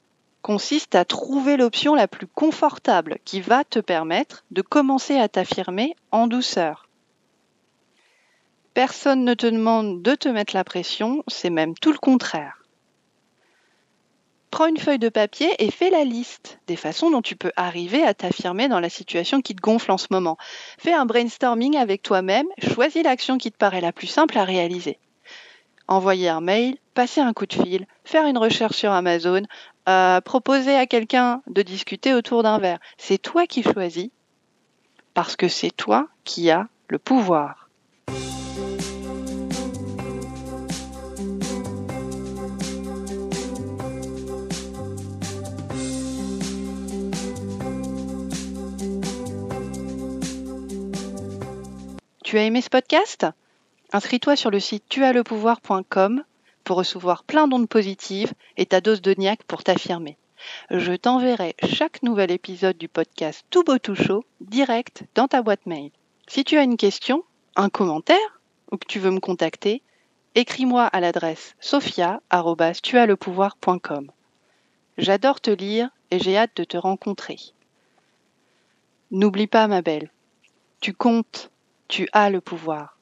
consiste 0.43 0.95
à 0.95 1.05
trouver 1.05 1.57
l'option 1.57 1.95
la 1.95 2.09
plus 2.09 2.27
confortable 2.27 3.19
qui 3.25 3.41
va 3.41 3.65
te 3.65 3.79
permettre 3.79 4.45
de 4.51 4.63
commencer 4.63 5.17
à 5.17 5.29
t'affirmer 5.29 5.97
en 6.11 6.27
douceur. 6.27 6.84
Personne 8.75 9.25
ne 9.25 9.35
te 9.35 9.47
demande 9.47 10.03
de 10.03 10.17
te 10.17 10.29
mettre 10.29 10.53
la 10.53 10.65
pression, 10.65 11.23
c'est 11.29 11.49
même 11.49 11.75
tout 11.75 11.93
le 11.93 11.99
contraire. 11.99 12.61
Prends 14.51 14.67
une 14.67 14.79
feuille 14.79 14.99
de 14.99 15.09
papier 15.09 15.49
et 15.61 15.71
fais 15.71 15.91
la 15.91 16.03
liste 16.03 16.59
des 16.67 16.75
façons 16.75 17.09
dont 17.09 17.23
tu 17.23 17.37
peux 17.37 17.53
arriver 17.55 18.03
à 18.03 18.15
t'affirmer 18.15 18.69
dans 18.69 18.81
la 18.81 18.89
situation 18.89 19.41
qui 19.41 19.55
te 19.55 19.61
gonfle 19.61 19.93
en 19.93 19.99
ce 19.99 20.09
moment. 20.11 20.37
Fais 20.77 20.93
un 20.93 21.07
brainstorming 21.07 21.77
avec 21.77 22.03
toi-même, 22.03 22.47
choisis 22.59 23.05
l'action 23.05 23.39
qui 23.39 23.53
te 23.53 23.57
paraît 23.57 23.81
la 23.81 23.93
plus 23.93 24.09
simple 24.09 24.37
à 24.39 24.45
réaliser. 24.45 24.99
Envoyer 25.87 26.29
un 26.29 26.41
mail, 26.41 26.77
passer 26.95 27.21
un 27.21 27.33
coup 27.33 27.47
de 27.47 27.53
fil, 27.53 27.87
faire 28.05 28.27
une 28.27 28.39
recherche 28.39 28.77
sur 28.77 28.91
Amazon, 28.91 29.43
euh, 29.89 30.21
proposer 30.21 30.75
à 30.75 30.87
quelqu'un 30.87 31.43
de 31.47 31.63
discuter 31.63 32.13
autour 32.13 32.43
d'un 32.43 32.59
verre. 32.59 32.81
C'est 32.99 33.19
toi 33.19 33.47
qui 33.47 33.63
choisis 33.63 34.11
parce 35.15 35.37
que 35.37 35.47
c'est 35.47 35.71
toi 35.71 36.09
qui 36.25 36.51
as 36.51 36.67
le 36.89 36.99
pouvoir. 36.99 37.65
Tu 52.35 52.41
as 52.41 52.47
aimé 52.47 52.63
ce 52.63 52.69
podcast? 52.69 53.29
Inscris-toi 53.93 54.35
sur 54.35 54.51
le 54.51 54.59
site 54.59 54.89
tuaslepouvoir.com 54.89 56.25
pour 56.65 56.77
recevoir 56.77 57.23
plein 57.23 57.47
d'ondes 57.47 57.69
positives 57.69 58.33
et 58.57 58.67
ta 58.67 58.81
dose 58.81 59.03
de 59.03 59.15
pour 59.47 59.63
t'affirmer. 59.63 60.17
Je 60.69 60.95
t'enverrai 60.95 61.55
chaque 61.63 62.03
nouvel 62.03 62.33
épisode 62.33 62.77
du 62.77 62.89
podcast 62.89 63.45
Tout 63.51 63.63
beau 63.63 63.79
tout 63.79 63.95
chaud 63.95 64.25
direct 64.41 65.05
dans 65.15 65.29
ta 65.29 65.43
boîte 65.43 65.65
mail. 65.67 65.93
Si 66.27 66.43
tu 66.43 66.59
as 66.59 66.65
une 66.65 66.77
question, 66.77 67.23
un 67.55 67.69
commentaire 67.69 68.41
ou 68.73 68.79
que 68.79 68.87
tu 68.89 68.99
veux 68.99 69.13
me 69.13 69.21
contacter, 69.21 69.81
écris-moi 70.35 70.87
à 70.87 70.99
l'adresse 70.99 71.55
sophia@tuaslepouvoir.com. 71.61 74.11
J'adore 74.99 75.41
te 75.41 75.51
lire 75.51 75.89
et 76.11 76.19
j'ai 76.19 76.37
hâte 76.37 76.57
de 76.57 76.65
te 76.65 76.77
rencontrer. 76.77 77.37
N'oublie 79.13 79.47
pas 79.47 79.69
ma 79.69 79.83
belle, 79.83 80.11
tu 80.81 80.93
comptes 80.93 81.53
tu 81.95 82.09
as 82.13 82.29
le 82.29 82.41
pouvoir. 82.41 82.94